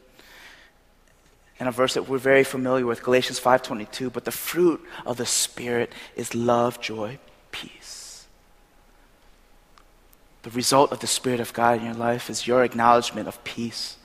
And 1.58 1.68
a 1.68 1.72
verse 1.72 1.94
that 1.94 2.08
we're 2.08 2.18
very 2.18 2.44
familiar 2.44 2.86
with, 2.86 3.02
Galatians 3.02 3.38
5:22, 3.38 4.10
but 4.10 4.24
the 4.24 4.32
fruit 4.32 4.80
of 5.04 5.16
the 5.16 5.26
Spirit 5.26 5.92
is 6.16 6.34
love, 6.34 6.80
joy, 6.80 7.18
peace. 7.52 8.26
The 10.42 10.50
result 10.50 10.90
of 10.90 11.00
the 11.00 11.06
Spirit 11.06 11.40
of 11.40 11.52
God 11.52 11.78
in 11.78 11.84
your 11.84 11.94
life 11.94 12.30
is 12.30 12.46
your 12.46 12.64
acknowledgement 12.64 13.28
of 13.28 13.42
peace, 13.44 13.96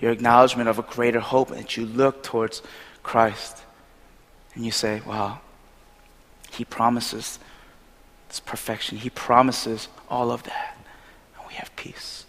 your 0.00 0.12
acknowledgement 0.12 0.68
of 0.68 0.78
a 0.78 0.82
greater 0.82 1.20
hope 1.20 1.48
that 1.48 1.76
you 1.76 1.86
look 1.86 2.22
towards 2.22 2.62
Christ 3.02 3.62
and 4.54 4.64
you 4.64 4.70
say, 4.70 5.00
Wow, 5.06 5.40
He 6.52 6.64
promises 6.64 7.38
this 8.28 8.40
perfection, 8.40 8.98
He 8.98 9.10
promises 9.10 9.88
all 10.08 10.30
of 10.30 10.42
that, 10.44 10.76
and 11.36 11.46
we 11.48 11.54
have 11.54 11.74
peace. 11.76 12.24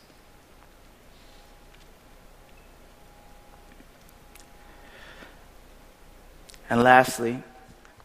And 6.70 6.84
lastly, 6.84 7.42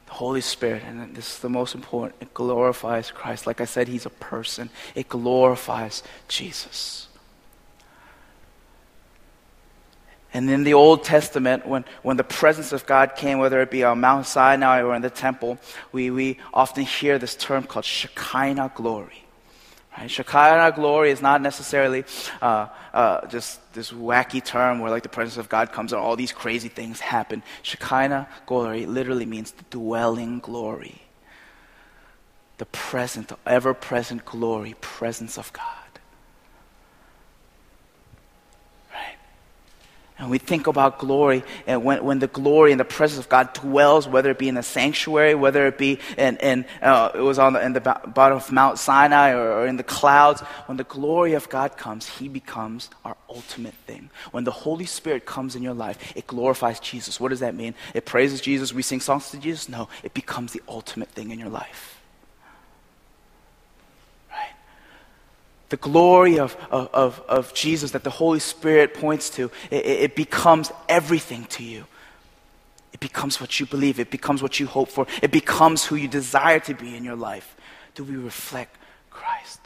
the 0.06 0.12
Holy 0.12 0.40
Spirit, 0.40 0.82
and 0.86 1.16
this 1.16 1.34
is 1.34 1.38
the 1.40 1.48
most 1.48 1.74
important, 1.74 2.14
it 2.20 2.32
glorifies 2.32 3.10
Christ. 3.10 3.46
Like 3.46 3.60
I 3.60 3.64
said, 3.64 3.88
He's 3.88 4.06
a 4.06 4.10
person, 4.10 4.70
it 4.94 5.08
glorifies 5.08 6.02
Jesus. 6.28 7.08
And 10.34 10.48
in 10.48 10.64
the 10.64 10.74
Old 10.74 11.04
Testament, 11.04 11.66
when, 11.66 11.84
when 12.02 12.16
the 12.16 12.24
presence 12.24 12.72
of 12.72 12.86
God 12.86 13.16
came, 13.16 13.38
whether 13.38 13.60
it 13.60 13.70
be 13.70 13.84
on 13.84 14.00
Mount 14.00 14.26
Sinai 14.26 14.80
or 14.82 14.94
in 14.94 15.02
the 15.02 15.10
temple, 15.10 15.58
we, 15.92 16.10
we 16.10 16.38
often 16.54 16.84
hear 16.84 17.18
this 17.18 17.36
term 17.36 17.64
called 17.64 17.84
Shekinah 17.84 18.72
glory. 18.74 19.24
Right? 19.98 20.10
Shekinah 20.10 20.72
glory 20.72 21.10
is 21.10 21.20
not 21.20 21.42
necessarily 21.42 22.04
uh, 22.40 22.68
uh, 22.94 23.26
just 23.26 23.60
this 23.74 23.92
wacky 23.92 24.42
term 24.42 24.78
where 24.78 24.90
like 24.90 25.02
the 25.02 25.10
presence 25.10 25.36
of 25.36 25.50
God 25.50 25.70
comes 25.70 25.92
and 25.92 26.00
all 26.00 26.16
these 26.16 26.32
crazy 26.32 26.70
things 26.70 26.98
happen. 26.98 27.42
Shekinah 27.60 28.26
glory 28.46 28.86
literally 28.86 29.26
means 29.26 29.50
the 29.50 29.64
dwelling 29.68 30.38
glory, 30.38 31.02
the 32.56 32.64
present, 32.66 33.28
the 33.28 33.36
ever-present 33.44 34.24
glory, 34.24 34.76
presence 34.80 35.36
of 35.36 35.52
God. 35.52 35.81
And 40.22 40.30
we 40.30 40.38
think 40.38 40.68
about 40.68 41.00
glory, 41.00 41.42
and 41.66 41.82
when, 41.82 42.04
when 42.04 42.20
the 42.20 42.28
glory 42.28 42.70
and 42.70 42.78
the 42.78 42.84
presence 42.84 43.18
of 43.18 43.28
God 43.28 43.52
dwells, 43.54 44.06
whether 44.06 44.30
it 44.30 44.38
be 44.38 44.48
in 44.48 44.54
the 44.54 44.62
sanctuary, 44.62 45.34
whether 45.34 45.66
it 45.66 45.76
be 45.76 45.98
in, 46.16 46.36
in 46.36 46.64
uh, 46.80 47.10
it 47.12 47.22
was 47.22 47.40
on 47.40 47.54
the, 47.54 47.66
in 47.66 47.72
the 47.72 47.80
bottom 47.80 48.36
of 48.36 48.52
Mount 48.52 48.78
Sinai 48.78 49.32
or, 49.32 49.50
or 49.50 49.66
in 49.66 49.78
the 49.78 49.82
clouds, 49.82 50.40
when 50.66 50.76
the 50.76 50.84
glory 50.84 51.32
of 51.32 51.48
God 51.48 51.76
comes, 51.76 52.06
He 52.06 52.28
becomes 52.28 52.88
our 53.04 53.16
ultimate 53.28 53.74
thing. 53.88 54.10
When 54.30 54.44
the 54.44 54.52
Holy 54.52 54.86
Spirit 54.86 55.26
comes 55.26 55.56
in 55.56 55.62
your 55.64 55.74
life, 55.74 56.12
it 56.14 56.28
glorifies 56.28 56.78
Jesus. 56.78 57.18
What 57.18 57.30
does 57.30 57.40
that 57.40 57.56
mean? 57.56 57.74
It 57.92 58.06
praises 58.06 58.40
Jesus. 58.40 58.72
We 58.72 58.82
sing 58.82 59.00
songs 59.00 59.32
to 59.32 59.38
Jesus? 59.38 59.68
No, 59.68 59.88
it 60.04 60.14
becomes 60.14 60.52
the 60.52 60.62
ultimate 60.68 61.08
thing 61.08 61.32
in 61.32 61.40
your 61.40 61.50
life. 61.50 61.91
The 65.72 65.78
glory 65.78 66.38
of, 66.38 66.54
of, 66.70 67.22
of 67.28 67.54
Jesus 67.54 67.92
that 67.92 68.04
the 68.04 68.10
Holy 68.10 68.40
Spirit 68.40 68.92
points 68.92 69.30
to, 69.30 69.50
it, 69.70 69.86
it 69.86 70.14
becomes 70.14 70.70
everything 70.86 71.46
to 71.46 71.64
you. 71.64 71.86
It 72.92 73.00
becomes 73.00 73.40
what 73.40 73.58
you 73.58 73.64
believe. 73.64 73.98
It 73.98 74.10
becomes 74.10 74.42
what 74.42 74.60
you 74.60 74.66
hope 74.66 74.90
for. 74.90 75.06
It 75.22 75.30
becomes 75.30 75.86
who 75.86 75.96
you 75.96 76.08
desire 76.08 76.60
to 76.60 76.74
be 76.74 76.94
in 76.94 77.04
your 77.04 77.16
life. 77.16 77.56
Do 77.94 78.04
we 78.04 78.16
reflect 78.16 78.76
Christ? 79.08 79.61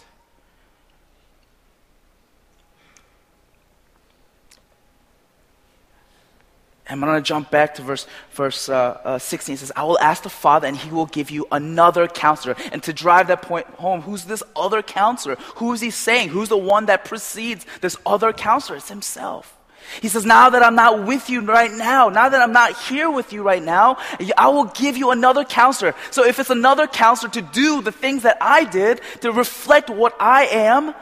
I'm 6.88 7.00
going 7.00 7.14
to 7.14 7.20
jump 7.20 7.50
back 7.50 7.74
to 7.76 7.82
verse, 7.82 8.06
verse 8.32 8.68
uh, 8.68 9.00
uh, 9.04 9.18
16. 9.18 9.54
It 9.54 9.58
says, 9.58 9.72
I 9.74 9.82
will 9.82 9.98
ask 9.98 10.22
the 10.22 10.30
Father, 10.30 10.68
and 10.68 10.76
he 10.76 10.90
will 10.90 11.06
give 11.06 11.30
you 11.30 11.46
another 11.50 12.06
counselor. 12.06 12.54
And 12.70 12.82
to 12.84 12.92
drive 12.92 13.26
that 13.28 13.42
point 13.42 13.66
home, 13.66 14.02
who's 14.02 14.24
this 14.24 14.42
other 14.54 14.82
counselor? 14.82 15.34
Who 15.56 15.72
is 15.72 15.80
he 15.80 15.90
saying? 15.90 16.28
Who's 16.28 16.48
the 16.48 16.56
one 16.56 16.86
that 16.86 17.04
precedes 17.04 17.66
this 17.80 17.96
other 18.06 18.32
counselor? 18.32 18.76
It's 18.76 18.88
himself. 18.88 19.56
He 20.00 20.08
says, 20.08 20.24
Now 20.24 20.50
that 20.50 20.62
I'm 20.62 20.74
not 20.74 21.06
with 21.06 21.30
you 21.30 21.40
right 21.40 21.72
now, 21.72 22.08
now 22.08 22.28
that 22.28 22.40
I'm 22.40 22.52
not 22.52 22.78
here 22.78 23.10
with 23.10 23.32
you 23.32 23.42
right 23.42 23.62
now, 23.62 23.98
I 24.36 24.48
will 24.48 24.64
give 24.66 24.96
you 24.96 25.10
another 25.10 25.44
counselor. 25.44 25.94
So 26.10 26.24
if 26.24 26.38
it's 26.38 26.50
another 26.50 26.86
counselor 26.86 27.32
to 27.32 27.42
do 27.42 27.82
the 27.82 27.92
things 27.92 28.22
that 28.22 28.38
I 28.40 28.64
did, 28.64 29.00
to 29.20 29.32
reflect 29.32 29.90
what 29.90 30.16
I 30.20 30.46
am, 30.46 30.94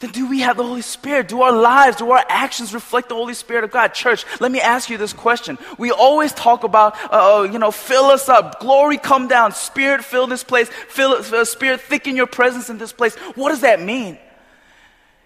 then 0.00 0.12
do 0.12 0.28
we 0.28 0.40
have 0.40 0.56
the 0.56 0.62
Holy 0.62 0.82
Spirit? 0.82 1.26
Do 1.26 1.42
our 1.42 1.50
lives, 1.50 1.96
do 1.96 2.08
our 2.12 2.24
actions 2.28 2.72
reflect 2.72 3.08
the 3.08 3.16
Holy 3.16 3.34
Spirit 3.34 3.64
of 3.64 3.72
God? 3.72 3.94
Church, 3.94 4.24
let 4.38 4.52
me 4.52 4.60
ask 4.60 4.88
you 4.88 4.96
this 4.96 5.12
question. 5.12 5.58
We 5.76 5.90
always 5.90 6.32
talk 6.32 6.62
about, 6.62 6.94
uh, 7.12 7.40
uh 7.40 7.42
you 7.42 7.58
know, 7.58 7.72
fill 7.72 8.04
us 8.04 8.28
up, 8.28 8.60
glory 8.60 8.96
come 8.96 9.26
down, 9.26 9.52
Spirit 9.52 10.04
fill 10.04 10.28
this 10.28 10.44
place, 10.44 10.68
fill, 10.68 11.14
uh, 11.14 11.44
Spirit 11.44 11.80
thicken 11.80 12.14
your 12.14 12.28
presence 12.28 12.70
in 12.70 12.78
this 12.78 12.92
place. 12.92 13.16
What 13.34 13.48
does 13.48 13.62
that 13.62 13.82
mean? 13.82 14.18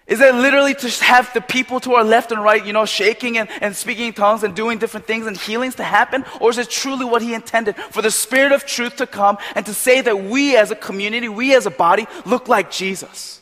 Is 0.07 0.19
it 0.19 0.33
literally 0.33 0.73
to 0.73 1.03
have 1.03 1.31
the 1.33 1.39
people 1.39 1.79
to 1.81 1.93
our 1.93 2.03
left 2.03 2.31
and 2.31 2.43
right, 2.43 2.65
you 2.65 2.73
know, 2.73 2.85
shaking 2.85 3.37
and, 3.37 3.47
and 3.61 3.75
speaking 3.75 4.07
in 4.07 4.13
tongues 4.13 4.43
and 4.43 4.55
doing 4.55 4.79
different 4.79 5.05
things 5.05 5.27
and 5.27 5.37
healings 5.37 5.75
to 5.75 5.83
happen? 5.83 6.25
Or 6.41 6.49
is 6.49 6.57
it 6.57 6.69
truly 6.69 7.05
what 7.05 7.21
He 7.21 7.35
intended 7.35 7.75
for 7.75 8.01
the 8.01 8.11
Spirit 8.11 8.51
of 8.51 8.65
truth 8.65 8.95
to 8.97 9.05
come 9.05 9.37
and 9.53 9.65
to 9.67 9.73
say 9.73 10.01
that 10.01 10.23
we 10.23 10.57
as 10.57 10.71
a 10.71 10.75
community, 10.75 11.29
we 11.29 11.55
as 11.55 11.67
a 11.67 11.71
body, 11.71 12.07
look 12.25 12.47
like 12.47 12.71
Jesus? 12.71 13.39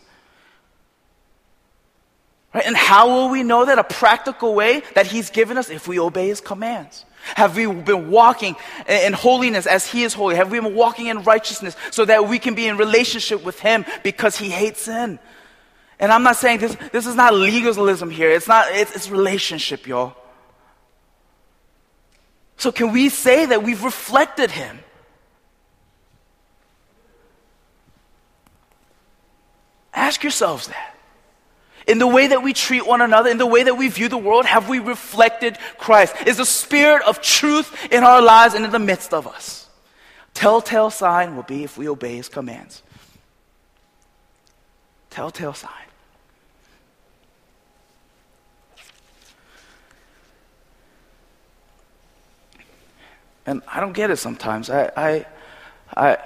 Right? 2.53 2.65
And 2.65 2.75
how 2.75 3.07
will 3.07 3.29
we 3.29 3.43
know 3.43 3.65
that? 3.65 3.79
A 3.79 3.83
practical 3.83 4.53
way 4.53 4.83
that 4.95 5.07
He's 5.07 5.29
given 5.29 5.57
us 5.57 5.69
if 5.69 5.87
we 5.87 5.99
obey 5.99 6.27
His 6.27 6.41
commands. 6.41 7.05
Have 7.35 7.55
we 7.55 7.65
been 7.67 8.09
walking 8.09 8.55
in 8.87 9.13
holiness 9.13 9.67
as 9.67 9.87
He 9.87 10.03
is 10.03 10.13
holy? 10.13 10.35
Have 10.35 10.51
we 10.51 10.59
been 10.59 10.75
walking 10.75 11.07
in 11.07 11.23
righteousness 11.23 11.75
so 11.91 12.03
that 12.05 12.27
we 12.27 12.39
can 12.39 12.55
be 12.55 12.67
in 12.67 12.77
relationship 12.77 13.43
with 13.43 13.59
Him 13.59 13.85
because 14.03 14.37
He 14.37 14.49
hates 14.49 14.81
sin? 14.81 15.19
And 15.99 16.11
I'm 16.11 16.23
not 16.23 16.35
saying 16.35 16.59
this, 16.59 16.75
this 16.91 17.05
is 17.05 17.15
not 17.15 17.33
legalism 17.33 18.09
here. 18.09 18.31
It's 18.31 18.47
not, 18.47 18.67
it's, 18.71 18.95
it's 18.95 19.09
relationship, 19.09 19.87
y'all. 19.87 20.15
So 22.57 22.71
can 22.71 22.91
we 22.91 23.09
say 23.09 23.45
that 23.45 23.63
we've 23.63 23.83
reflected 23.83 24.51
Him? 24.51 24.79
Ask 29.93 30.23
yourselves 30.23 30.67
that. 30.67 30.90
In 31.87 31.99
the 31.99 32.07
way 32.07 32.27
that 32.27 32.43
we 32.43 32.53
treat 32.53 32.85
one 32.85 33.01
another, 33.01 33.29
in 33.29 33.37
the 33.37 33.45
way 33.45 33.63
that 33.63 33.75
we 33.75 33.87
view 33.87 34.07
the 34.07 34.17
world, 34.17 34.45
have 34.45 34.69
we 34.69 34.79
reflected 34.79 35.57
Christ? 35.77 36.15
Is 36.27 36.37
the 36.37 36.45
spirit 36.45 37.01
of 37.03 37.21
truth 37.21 37.91
in 37.91 38.03
our 38.03 38.21
lives 38.21 38.53
and 38.53 38.63
in 38.65 38.71
the 38.71 38.79
midst 38.79 39.13
of 39.13 39.27
us? 39.27 39.67
Telltale 40.33 40.91
sign 40.91 41.35
will 41.35 41.43
be 41.43 41.63
if 41.63 41.77
we 41.77 41.89
obey 41.89 42.15
his 42.15 42.29
commands. 42.29 42.83
Telltale 45.09 45.53
sign. 45.53 45.71
And 53.45 53.61
I 53.67 53.79
don't 53.79 53.93
get 53.93 54.11
it 54.11 54.17
sometimes. 54.17 54.69
I, 54.69 54.91
I, 54.95 55.25
I 55.97 56.17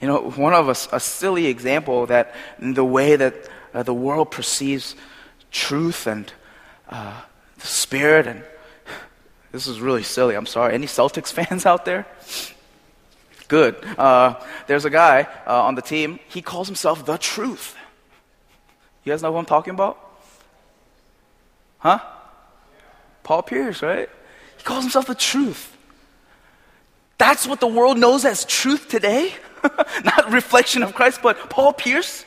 you 0.00 0.06
know, 0.06 0.30
one 0.30 0.52
of 0.52 0.68
us, 0.68 0.88
a 0.92 1.00
silly 1.00 1.46
example 1.46 2.06
that 2.06 2.34
the 2.60 2.84
way 2.84 3.16
that 3.16 3.34
uh, 3.78 3.82
the 3.84 3.94
world 3.94 4.32
perceives 4.32 4.96
truth 5.52 6.08
and 6.08 6.32
uh, 6.88 7.20
the 7.58 7.66
spirit 7.66 8.26
and 8.26 8.42
this 9.52 9.68
is 9.68 9.80
really 9.80 10.02
silly. 10.02 10.34
I'm 10.34 10.46
sorry. 10.46 10.74
Any 10.74 10.86
Celtics 10.86 11.32
fans 11.38 11.64
out 11.64 11.84
there? 11.84 12.04
Good. 13.46 13.76
Uh, 13.96 14.34
there's 14.66 14.84
a 14.84 14.90
guy 14.90 15.28
uh, 15.46 15.62
on 15.62 15.76
the 15.76 15.82
team. 15.82 16.18
He 16.28 16.42
calls 16.42 16.66
himself 16.66 17.06
the 17.06 17.16
truth. 17.18 17.76
You 19.04 19.12
guys 19.12 19.22
know 19.22 19.30
who 19.30 19.38
I'm 19.38 19.46
talking 19.46 19.74
about? 19.74 19.96
Huh? 21.78 22.00
Paul 23.22 23.42
Pierce, 23.42 23.80
right? 23.80 24.10
He 24.56 24.64
calls 24.64 24.82
himself 24.82 25.06
the 25.06 25.14
truth. 25.14 25.74
That's 27.16 27.46
what 27.46 27.60
the 27.60 27.68
world 27.68 27.96
knows 27.96 28.24
as 28.24 28.44
truth 28.44 28.88
today. 28.88 29.34
Not 30.04 30.32
reflection 30.32 30.82
of 30.82 30.94
Christ, 30.94 31.20
but 31.22 31.48
Paul 31.48 31.72
Pierce. 31.72 32.24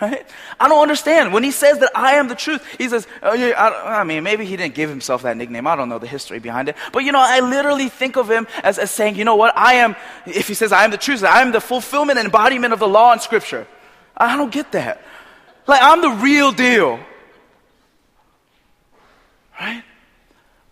Right? 0.00 0.26
I 0.58 0.68
don't 0.68 0.82
understand. 0.82 1.32
When 1.32 1.44
he 1.44 1.52
says 1.52 1.78
that 1.78 1.92
I 1.94 2.14
am 2.14 2.26
the 2.26 2.34
truth, 2.34 2.66
he 2.78 2.88
says, 2.88 3.06
oh, 3.22 3.32
yeah, 3.32 3.50
I, 3.50 4.00
I, 4.00 4.04
mean, 4.04 4.24
maybe 4.24 4.44
he 4.44 4.56
didn't 4.56 4.74
give 4.74 4.90
himself 4.90 5.22
that 5.22 5.36
nickname. 5.36 5.68
I 5.68 5.76
don't 5.76 5.88
know 5.88 6.00
the 6.00 6.08
history 6.08 6.40
behind 6.40 6.68
it. 6.68 6.76
But, 6.92 7.04
you 7.04 7.12
know, 7.12 7.22
I 7.22 7.38
literally 7.38 7.88
think 7.88 8.16
of 8.16 8.28
him 8.28 8.48
as, 8.64 8.78
as 8.78 8.90
saying, 8.90 9.14
you 9.14 9.24
know 9.24 9.36
what? 9.36 9.56
I 9.56 9.74
am, 9.74 9.94
if 10.26 10.48
he 10.48 10.54
says 10.54 10.72
I 10.72 10.84
am 10.84 10.90
the 10.90 10.98
truth, 10.98 11.22
I 11.22 11.42
am 11.42 11.52
the 11.52 11.60
fulfillment 11.60 12.18
and 12.18 12.26
embodiment 12.26 12.72
of 12.72 12.80
the 12.80 12.88
law 12.88 13.12
and 13.12 13.20
scripture. 13.20 13.68
I 14.16 14.36
don't 14.36 14.52
get 14.52 14.72
that. 14.72 15.00
Like, 15.66 15.80
I'm 15.80 16.00
the 16.00 16.10
real 16.10 16.50
deal. 16.50 16.98
Right? 19.60 19.84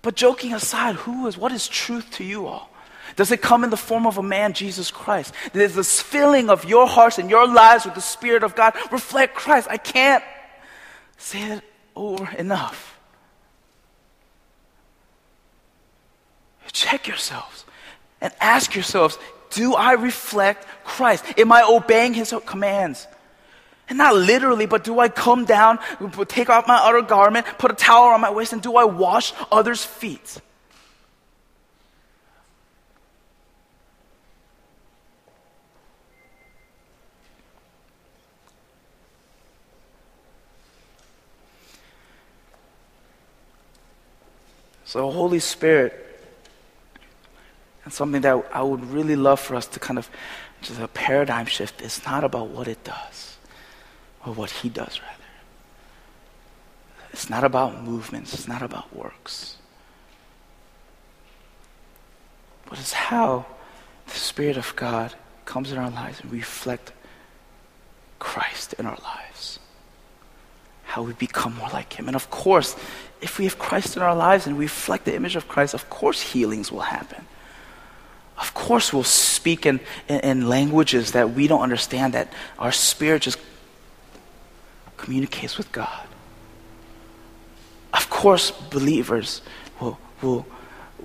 But 0.02 0.16
joking 0.16 0.52
aside, 0.52 0.96
who 0.96 1.28
is, 1.28 1.38
what 1.38 1.52
is 1.52 1.68
truth 1.68 2.10
to 2.12 2.24
you 2.24 2.48
all? 2.48 2.71
Does 3.16 3.30
it 3.30 3.42
come 3.42 3.64
in 3.64 3.70
the 3.70 3.76
form 3.76 4.06
of 4.06 4.18
a 4.18 4.22
man, 4.22 4.52
Jesus 4.52 4.90
Christ? 4.90 5.34
Does 5.52 5.74
this 5.74 6.00
filling 6.00 6.50
of 6.50 6.64
your 6.64 6.86
hearts 6.86 7.18
and 7.18 7.30
your 7.30 7.46
lives 7.46 7.84
with 7.84 7.94
the 7.94 8.00
Spirit 8.00 8.42
of 8.42 8.54
God 8.54 8.74
reflect 8.90 9.34
Christ? 9.34 9.68
I 9.70 9.76
can't 9.76 10.24
say 11.16 11.42
it 11.42 11.64
over 11.94 12.28
enough. 12.36 12.98
Check 16.72 17.06
yourselves 17.06 17.66
and 18.20 18.32
ask 18.40 18.74
yourselves 18.74 19.18
Do 19.50 19.74
I 19.74 19.92
reflect 19.92 20.66
Christ? 20.84 21.24
Am 21.36 21.52
I 21.52 21.62
obeying 21.62 22.14
His 22.14 22.34
commands? 22.46 23.06
And 23.88 23.98
not 23.98 24.14
literally, 24.14 24.64
but 24.64 24.84
do 24.84 24.98
I 25.00 25.10
come 25.10 25.44
down, 25.44 25.78
take 26.28 26.48
off 26.48 26.66
my 26.66 26.76
outer 26.76 27.02
garment, 27.02 27.46
put 27.58 27.70
a 27.70 27.74
towel 27.74 28.04
on 28.04 28.22
my 28.22 28.30
waist, 28.30 28.54
and 28.54 28.62
do 28.62 28.76
I 28.76 28.84
wash 28.84 29.34
others' 29.50 29.84
feet? 29.84 30.40
So, 44.92 45.10
Holy 45.10 45.38
Spirit, 45.38 45.94
and 47.82 47.94
something 47.94 48.20
that 48.20 48.44
I 48.52 48.62
would 48.62 48.84
really 48.90 49.16
love 49.16 49.40
for 49.40 49.56
us 49.56 49.66
to 49.68 49.80
kind 49.80 49.98
of 49.98 50.10
just 50.60 50.78
a 50.78 50.86
paradigm 50.86 51.46
shift. 51.46 51.80
It's 51.80 52.04
not 52.04 52.24
about 52.24 52.48
what 52.48 52.68
it 52.68 52.84
does, 52.84 53.38
or 54.26 54.34
what 54.34 54.50
He 54.50 54.68
does, 54.68 55.00
rather. 55.00 55.30
It's 57.10 57.30
not 57.30 57.42
about 57.42 57.82
movements, 57.82 58.34
it's 58.34 58.46
not 58.46 58.60
about 58.60 58.94
works. 58.94 59.56
But 62.68 62.78
it's 62.78 62.92
how 62.92 63.46
the 64.04 64.18
Spirit 64.18 64.58
of 64.58 64.76
God 64.76 65.14
comes 65.46 65.72
in 65.72 65.78
our 65.78 65.88
lives 65.88 66.20
and 66.20 66.30
reflect 66.30 66.92
Christ 68.18 68.74
in 68.74 68.84
our 68.84 68.98
lives. 69.02 69.31
How 70.92 71.00
we 71.00 71.14
become 71.14 71.54
more 71.54 71.70
like 71.70 71.94
Him. 71.94 72.06
And 72.06 72.14
of 72.14 72.28
course, 72.28 72.76
if 73.22 73.38
we 73.38 73.46
have 73.46 73.58
Christ 73.58 73.96
in 73.96 74.02
our 74.02 74.14
lives 74.14 74.46
and 74.46 74.58
we 74.58 74.66
reflect 74.66 75.06
the 75.06 75.14
image 75.14 75.36
of 75.36 75.48
Christ, 75.48 75.72
of 75.72 75.88
course 75.88 76.20
healings 76.20 76.70
will 76.70 76.80
happen. 76.80 77.24
Of 78.36 78.52
course 78.52 78.92
we'll 78.92 79.02
speak 79.02 79.64
in, 79.64 79.80
in, 80.06 80.20
in 80.20 80.48
languages 80.50 81.12
that 81.12 81.30
we 81.30 81.48
don't 81.48 81.62
understand, 81.62 82.12
that 82.12 82.30
our 82.58 82.72
spirit 82.72 83.22
just 83.22 83.38
communicates 84.98 85.56
with 85.56 85.72
God. 85.72 86.06
Of 87.94 88.10
course, 88.10 88.50
believers 88.50 89.40
will, 89.80 89.98
will, 90.20 90.44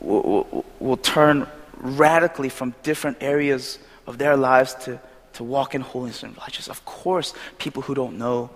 will, 0.02 0.66
will, 0.82 0.98
turn 0.98 1.48
radically 1.78 2.50
from 2.50 2.76
different 2.84 3.20
areas 3.22 3.80
of 4.06 4.18
their 4.18 4.36
lives 4.36 4.74
to, 4.84 5.00
to 5.36 5.46
walk 5.46 5.76
in 5.76 5.80
holiness 5.80 6.24
and 6.24 6.38
righteousness. 6.38 6.68
Of 6.68 6.84
course, 6.84 7.34
people 7.58 7.84
who 7.84 7.96
don't 7.96 8.18
know 8.18 8.50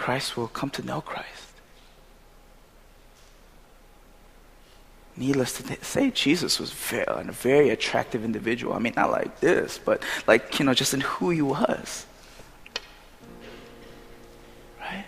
Christ 0.00 0.34
will 0.34 0.48
come 0.48 0.70
to 0.70 0.82
know 0.82 1.02
Christ. 1.02 1.52
Needless 5.14 5.52
to 5.58 5.84
say, 5.84 6.10
Jesus 6.10 6.58
was 6.58 6.72
very, 6.72 7.04
a 7.06 7.24
very 7.30 7.68
attractive 7.68 8.24
individual. 8.24 8.72
I 8.72 8.78
mean, 8.78 8.94
not 8.96 9.10
like 9.10 9.40
this, 9.40 9.78
but 9.78 10.02
like, 10.26 10.58
you 10.58 10.64
know, 10.64 10.72
just 10.72 10.94
in 10.94 11.02
who 11.02 11.28
he 11.28 11.42
was. 11.42 12.06
Right? 14.80 15.04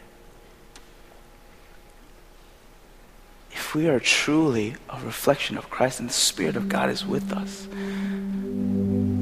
If 3.53 3.75
we 3.75 3.89
are 3.89 3.99
truly 3.99 4.77
a 4.91 5.01
reflection 5.01 5.57
of 5.57 5.71
Christ 5.71 6.01
and 6.01 6.11
the 6.11 6.13
Spirit 6.13 6.55
of 6.55 6.69
God 6.69 6.91
is 6.91 7.07
with 7.07 7.33
us, 7.33 7.67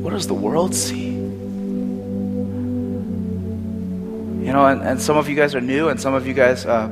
what 0.03 0.11
does 0.11 0.27
the 0.27 0.35
world 0.35 0.75
see? 0.75 1.10
You 4.51 4.55
know, 4.55 4.67
and, 4.67 4.83
and 4.83 5.01
some 5.01 5.17
of 5.17 5.29
you 5.29 5.37
guys 5.37 5.55
are 5.55 5.61
new, 5.61 5.91
and 5.91 6.01
some 6.01 6.13
of 6.13 6.27
you 6.27 6.35
guys 6.35 6.67
uh, 6.67 6.89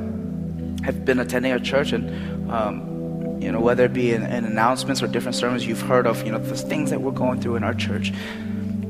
have 0.85 1.03
been 1.03 1.19
attending 1.19 1.51
our 1.51 1.59
church, 1.59 1.91
and 1.91 2.49
um, 2.49 3.37
you 3.41 3.51
know, 3.51 3.59
whether 3.59 3.83
it 3.83 3.91
be 3.91 4.13
in, 4.13 4.23
in, 4.23 4.45
announcements 4.45 5.03
or 5.03 5.07
different 5.07 5.35
sermons, 5.35 5.67
you've 5.67 5.81
heard 5.81 6.07
of 6.07 6.25
you 6.25 6.31
know 6.31 6.37
the 6.37 6.55
things 6.55 6.89
that 6.89 7.01
we're 7.01 7.11
going 7.11 7.41
through 7.41 7.57
in 7.57 7.65
our 7.65 7.73
church. 7.73 8.13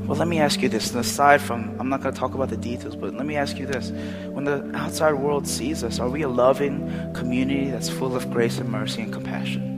Well, 0.06 0.16
let 0.16 0.28
me 0.28 0.38
ask 0.38 0.62
you 0.62 0.68
this. 0.68 0.94
Aside 0.94 1.40
from, 1.40 1.76
I'm 1.80 1.88
not 1.88 2.00
going 2.00 2.14
to 2.14 2.20
talk 2.20 2.34
about 2.34 2.48
the 2.48 2.56
details, 2.56 2.94
but 2.94 3.12
let 3.12 3.26
me 3.26 3.34
ask 3.34 3.58
you 3.58 3.66
this: 3.66 3.90
When 4.30 4.44
the 4.44 4.70
outside 4.76 5.14
world 5.14 5.48
sees 5.48 5.82
us, 5.82 5.98
are 5.98 6.08
we 6.08 6.22
a 6.22 6.28
loving 6.28 7.12
community 7.12 7.72
that's 7.72 7.88
full 7.88 8.14
of 8.14 8.30
grace 8.30 8.58
and 8.58 8.70
mercy 8.70 9.02
and 9.02 9.12
compassion? 9.12 9.69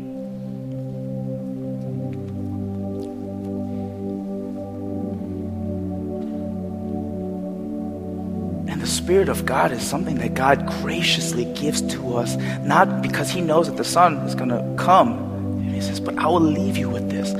Spirit 9.03 9.29
of 9.29 9.45
God 9.45 9.73
is 9.73 9.83
something 9.83 10.15
that 10.19 10.35
God 10.35 10.65
graciously 10.81 11.45
gives 11.55 11.83
to 11.93 12.17
us, 12.17 12.37
not 12.61 13.03
because 13.03 13.31
He 13.31 13.41
knows 13.41 13.67
that 13.67 13.77
the 13.77 13.83
Son 13.83 14.19
is 14.19 14.37
going 14.37 14.51
to 14.51 14.75
come. 14.81 15.15
And 15.59 15.75
He 15.75 15.81
says, 15.81 15.99
But 15.99 16.17
I 16.19 16.29
will 16.29 16.39
leave 16.41 16.77
you 16.77 16.89
with 16.89 17.11
this. 17.11 17.35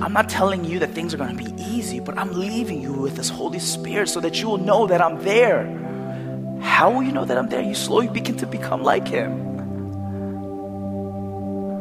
I'm 0.00 0.12
not 0.12 0.28
telling 0.28 0.64
you 0.64 0.78
that 0.78 0.90
things 0.90 1.12
are 1.12 1.16
going 1.16 1.36
to 1.36 1.44
be 1.44 1.52
easy, 1.60 1.98
but 1.98 2.16
I'm 2.16 2.32
leaving 2.34 2.80
you 2.80 2.92
with 2.92 3.16
this 3.16 3.30
Holy 3.30 3.58
Spirit 3.58 4.10
so 4.10 4.20
that 4.20 4.40
you 4.40 4.46
will 4.46 4.58
know 4.58 4.86
that 4.86 5.02
I'm 5.02 5.20
there. 5.24 5.64
How 6.60 6.92
will 6.92 7.02
you 7.02 7.10
know 7.10 7.24
that 7.24 7.36
I'm 7.36 7.48
there? 7.48 7.60
You 7.60 7.74
slowly 7.74 8.06
begin 8.06 8.36
to 8.36 8.46
become 8.46 8.84
like 8.84 9.08
Him. 9.08 9.50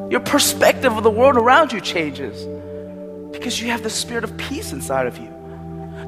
Your 0.10 0.21
perspective 0.21 0.97
of 0.97 1.04
the 1.04 1.12
world 1.12 1.38
around 1.38 1.73
you 1.73 1.80
changes 1.80 2.43
because 3.32 3.62
you 3.62 3.69
have 3.69 3.84
the 3.84 3.91
spirit 3.91 4.23
of 4.23 4.36
peace 4.38 4.71
inside 4.71 5.06
of 5.06 5.19
you. 5.19 5.32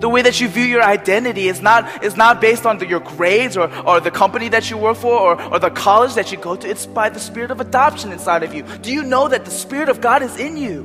The 0.04 0.10
way 0.10 0.22
that 0.24 0.42
you 0.42 0.50
view 0.50 0.66
your 0.66 0.84
identity 0.84 1.48
is 1.48 1.62
not, 1.62 2.04
is 2.04 2.18
not 2.18 2.42
based 2.42 2.66
on 2.66 2.78
the, 2.78 2.86
your 2.86 3.00
grades 3.00 3.56
or, 3.56 3.74
or 3.88 4.02
the 4.02 4.12
company 4.12 4.50
that 4.50 4.70
you 4.70 4.78
work 4.78 4.98
for 4.98 5.18
or, 5.18 5.42
or 5.42 5.60
the 5.60 5.70
college 5.70 6.16
that 6.16 6.30
you 6.30 6.38
go 6.38 6.58
to. 6.58 6.70
It's 6.70 6.86
by 6.86 7.08
the 7.08 7.22
spirit 7.22 7.52
of 7.52 7.62
adoption 7.62 8.12
inside 8.12 8.44
of 8.44 8.54
you. 8.54 8.64
Do 8.64 8.92
you 8.92 9.04
know 9.04 9.30
that 9.30 9.46
the 9.46 9.52
Spirit 9.52 9.88
of 9.88 10.02
God 10.02 10.22
is 10.22 10.36
in 10.36 10.58
you? 10.58 10.84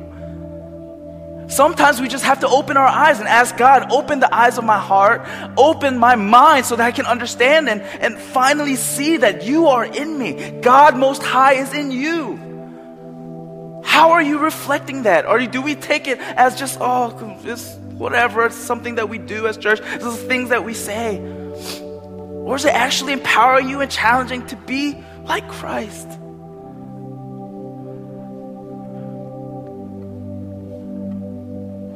Sometimes 1.48 2.00
we 2.00 2.06
just 2.06 2.22
have 2.22 2.38
to 2.42 2.48
open 2.48 2.76
our 2.76 2.86
eyes 2.86 3.18
and 3.18 3.26
ask 3.26 3.56
God, 3.56 3.90
open 3.90 4.20
the 4.20 4.32
eyes 4.32 4.56
of 4.56 4.62
my 4.62 4.78
heart, 4.78 5.26
open 5.56 5.98
my 5.98 6.14
mind 6.14 6.66
so 6.66 6.76
that 6.76 6.86
I 6.86 6.92
can 6.92 7.06
understand 7.06 7.68
and, 7.68 7.82
and 7.82 8.20
finally 8.20 8.76
see 8.76 9.16
that 9.16 9.42
you 9.42 9.66
are 9.66 9.84
in 9.84 10.16
me. 10.16 10.60
God 10.60 10.96
Most 10.96 11.24
High 11.24 11.54
is 11.54 11.74
in 11.74 11.90
you. 11.90 13.82
How 13.84 14.12
are 14.12 14.22
you 14.22 14.38
reflecting 14.38 15.02
that? 15.02 15.26
Or 15.26 15.44
do 15.44 15.60
we 15.60 15.74
take 15.74 16.06
it 16.06 16.20
as 16.20 16.56
just, 16.56 16.78
oh, 16.80 17.36
just 17.42 17.80
whatever, 17.98 18.46
it's 18.46 18.56
something 18.56 18.94
that 18.94 19.08
we 19.08 19.18
do 19.18 19.46
as 19.46 19.56
church, 19.56 19.80
is 19.80 20.22
things 20.22 20.50
that 20.50 20.64
we 20.64 20.74
say? 20.74 21.18
Or 21.18 22.56
is 22.56 22.64
it 22.64 22.72
actually 22.72 23.12
empowering 23.12 23.68
you 23.68 23.80
and 23.80 23.90
challenging 23.90 24.46
to 24.46 24.56
be 24.56 24.96
like 25.24 25.46
Christ? 25.48 26.08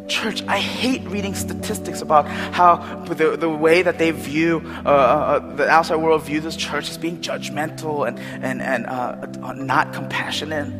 Church, 0.08 0.42
I 0.46 0.58
hate 0.58 1.02
reading 1.04 1.34
statistics 1.34 2.02
about 2.02 2.28
how 2.28 2.76
the, 3.04 3.36
the 3.36 3.48
way 3.48 3.80
that 3.80 3.98
they 3.98 4.10
view, 4.10 4.60
uh, 4.84 4.88
uh, 4.88 5.54
the 5.56 5.68
outside 5.68 5.96
world 5.96 6.22
view 6.24 6.40
this 6.40 6.54
church 6.54 6.90
as 6.90 6.98
being 6.98 7.18
judgmental 7.18 8.06
and, 8.06 8.18
and, 8.18 8.60
and 8.60 8.86
uh, 8.86 9.54
not 9.54 9.94
compassionate. 9.94 10.70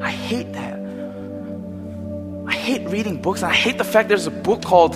I 0.00 0.10
hate 0.10 0.54
that. 0.54 0.79
Hate 2.70 2.86
reading 2.88 3.20
books, 3.20 3.42
I 3.42 3.52
hate 3.52 3.78
the 3.78 3.84
fact 3.84 4.08
there's 4.08 4.28
a 4.28 4.30
book 4.30 4.62
called 4.62 4.94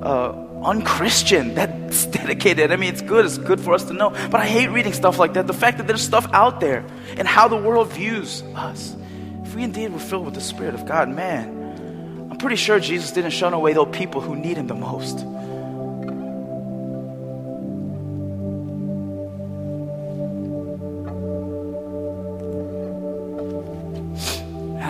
uh, 0.00 0.32
Unchristian 0.62 1.54
that's 1.56 2.06
dedicated. 2.20 2.70
I 2.70 2.76
mean, 2.76 2.92
it's 2.92 3.02
good, 3.02 3.24
it's 3.24 3.36
good 3.36 3.58
for 3.60 3.74
us 3.74 3.82
to 3.86 3.94
know, 3.94 4.10
but 4.10 4.36
I 4.36 4.46
hate 4.46 4.68
reading 4.68 4.92
stuff 4.92 5.18
like 5.18 5.32
that. 5.32 5.48
The 5.48 5.52
fact 5.52 5.78
that 5.78 5.88
there's 5.88 6.02
stuff 6.02 6.28
out 6.32 6.60
there 6.60 6.86
and 7.16 7.26
how 7.26 7.48
the 7.48 7.56
world 7.56 7.90
views 7.90 8.44
us. 8.54 8.94
If 9.42 9.56
we 9.56 9.64
indeed 9.64 9.92
were 9.92 9.98
filled 9.98 10.24
with 10.24 10.34
the 10.34 10.40
Spirit 10.40 10.74
of 10.74 10.86
God, 10.86 11.08
man, 11.08 12.28
I'm 12.30 12.36
pretty 12.36 12.54
sure 12.54 12.78
Jesus 12.78 13.10
didn't 13.10 13.32
shun 13.32 13.54
away 13.54 13.72
those 13.72 13.88
people 13.90 14.20
who 14.20 14.36
need 14.36 14.56
Him 14.56 14.68
the 14.68 14.74
most. 14.74 15.18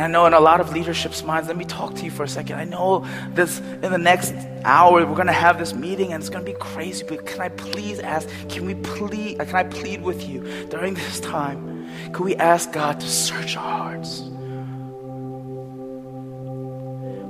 I 0.07 0.09
know 0.09 0.25
in 0.25 0.35
a 0.35 0.41
lot 0.41 0.61
of 0.61 0.73
leadership's 0.73 1.25
minds, 1.25 1.49
let 1.49 1.57
me 1.57 1.65
talk 1.65 1.97
to 1.97 2.05
you 2.05 2.13
for 2.13 2.23
a 2.23 2.29
second. 2.29 2.61
I 2.61 2.63
know 2.63 3.05
this 3.31 3.59
in 3.59 3.81
the 3.81 3.99
next 3.99 4.35
hour, 4.63 5.05
we're 5.05 5.17
to 5.27 5.33
have 5.33 5.59
this 5.59 5.75
meeting 5.75 6.13
and 6.13 6.23
it's 6.23 6.31
to 6.31 6.41
be 6.43 6.53
crazy, 6.53 7.05
but 7.05 7.27
can 7.27 7.41
I 7.41 7.49
please 7.49 7.99
ask, 7.99 8.29
can 8.49 8.67
we 8.67 8.77
plead, 8.77 9.41
uh, 9.41 9.45
can 9.47 9.57
I 9.57 9.65
plead 9.65 10.03
with 10.03 10.29
you 10.29 10.69
during 10.69 10.95
this 11.03 11.19
time? 11.19 11.89
Can 12.13 12.25
we 12.25 12.37
ask 12.37 12.71
God 12.71 13.01
to 13.01 13.07
search 13.09 13.57
our 13.57 13.79
hearts? 13.79 14.21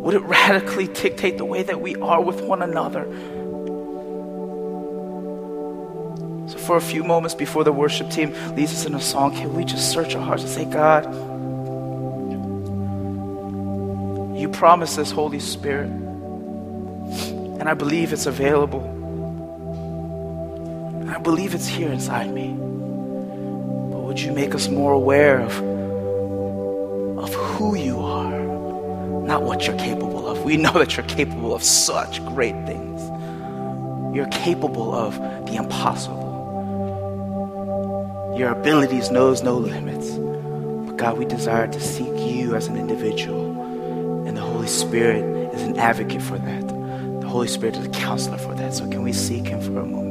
Would 0.02 0.12
it 0.12 0.22
radically 0.24 0.88
dictate 0.88 1.38
the 1.38 1.46
way 1.46 1.62
that 1.62 1.80
we 1.80 1.96
are 1.96 2.20
with 2.20 2.42
one 2.42 2.60
another? 2.60 3.04
So, 6.50 6.58
for 6.58 6.76
a 6.76 6.82
few 6.82 7.04
moments 7.04 7.34
before 7.34 7.64
the 7.64 7.72
worship 7.72 8.10
team 8.10 8.34
leads 8.54 8.72
us 8.72 8.84
in 8.84 8.94
a 8.94 9.00
song, 9.00 9.34
can 9.34 9.54
we 9.54 9.64
just 9.64 9.90
search 9.90 10.14
our 10.14 10.22
hearts 10.22 10.42
and 10.42 10.52
say, 10.52 10.66
God, 10.66 11.06
you 14.46 14.52
promised 14.52 14.96
this 14.96 15.10
Holy 15.10 15.40
Spirit, 15.40 15.90
and 15.90 17.68
I 17.68 17.74
believe 17.74 18.12
it's 18.12 18.26
available. 18.26 18.84
I 21.08 21.18
believe 21.18 21.52
it's 21.54 21.66
here 21.66 21.90
inside 21.90 22.32
me. 22.32 22.50
But 22.50 24.00
would 24.02 24.20
you 24.20 24.30
make 24.32 24.54
us 24.54 24.68
more 24.68 24.92
aware 24.92 25.40
of, 25.40 25.52
of 27.18 27.34
who 27.34 27.74
you 27.76 27.98
are, 27.98 28.38
not 29.26 29.42
what 29.42 29.66
you're 29.66 29.78
capable 29.78 30.28
of? 30.28 30.44
We 30.44 30.56
know 30.56 30.72
that 30.74 30.96
you're 30.96 31.06
capable 31.06 31.52
of 31.52 31.64
such 31.64 32.24
great 32.26 32.54
things. 32.66 33.02
You're 34.14 34.28
capable 34.28 34.94
of 34.94 35.18
the 35.46 35.56
impossible. 35.56 36.24
Your 38.38 38.50
abilities 38.50 39.10
knows 39.10 39.42
no 39.42 39.56
limits. 39.56 40.10
But 40.10 40.98
God, 40.98 41.18
we 41.18 41.24
desire 41.24 41.66
to 41.66 41.80
seek 41.80 42.16
you 42.16 42.54
as 42.54 42.68
an 42.68 42.76
individual. 42.76 43.55
Holy 44.66 44.78
Spirit 44.78 45.54
is 45.54 45.62
an 45.62 45.78
advocate 45.78 46.20
for 46.20 46.38
that. 46.38 46.66
The 47.20 47.28
Holy 47.28 47.46
Spirit 47.46 47.76
is 47.76 47.86
a 47.86 47.90
counselor 47.90 48.36
for 48.36 48.52
that. 48.56 48.74
So 48.74 48.84
can 48.88 49.04
we 49.04 49.12
seek 49.12 49.46
him 49.46 49.60
for 49.60 49.78
a 49.78 49.86
moment? 49.86 50.05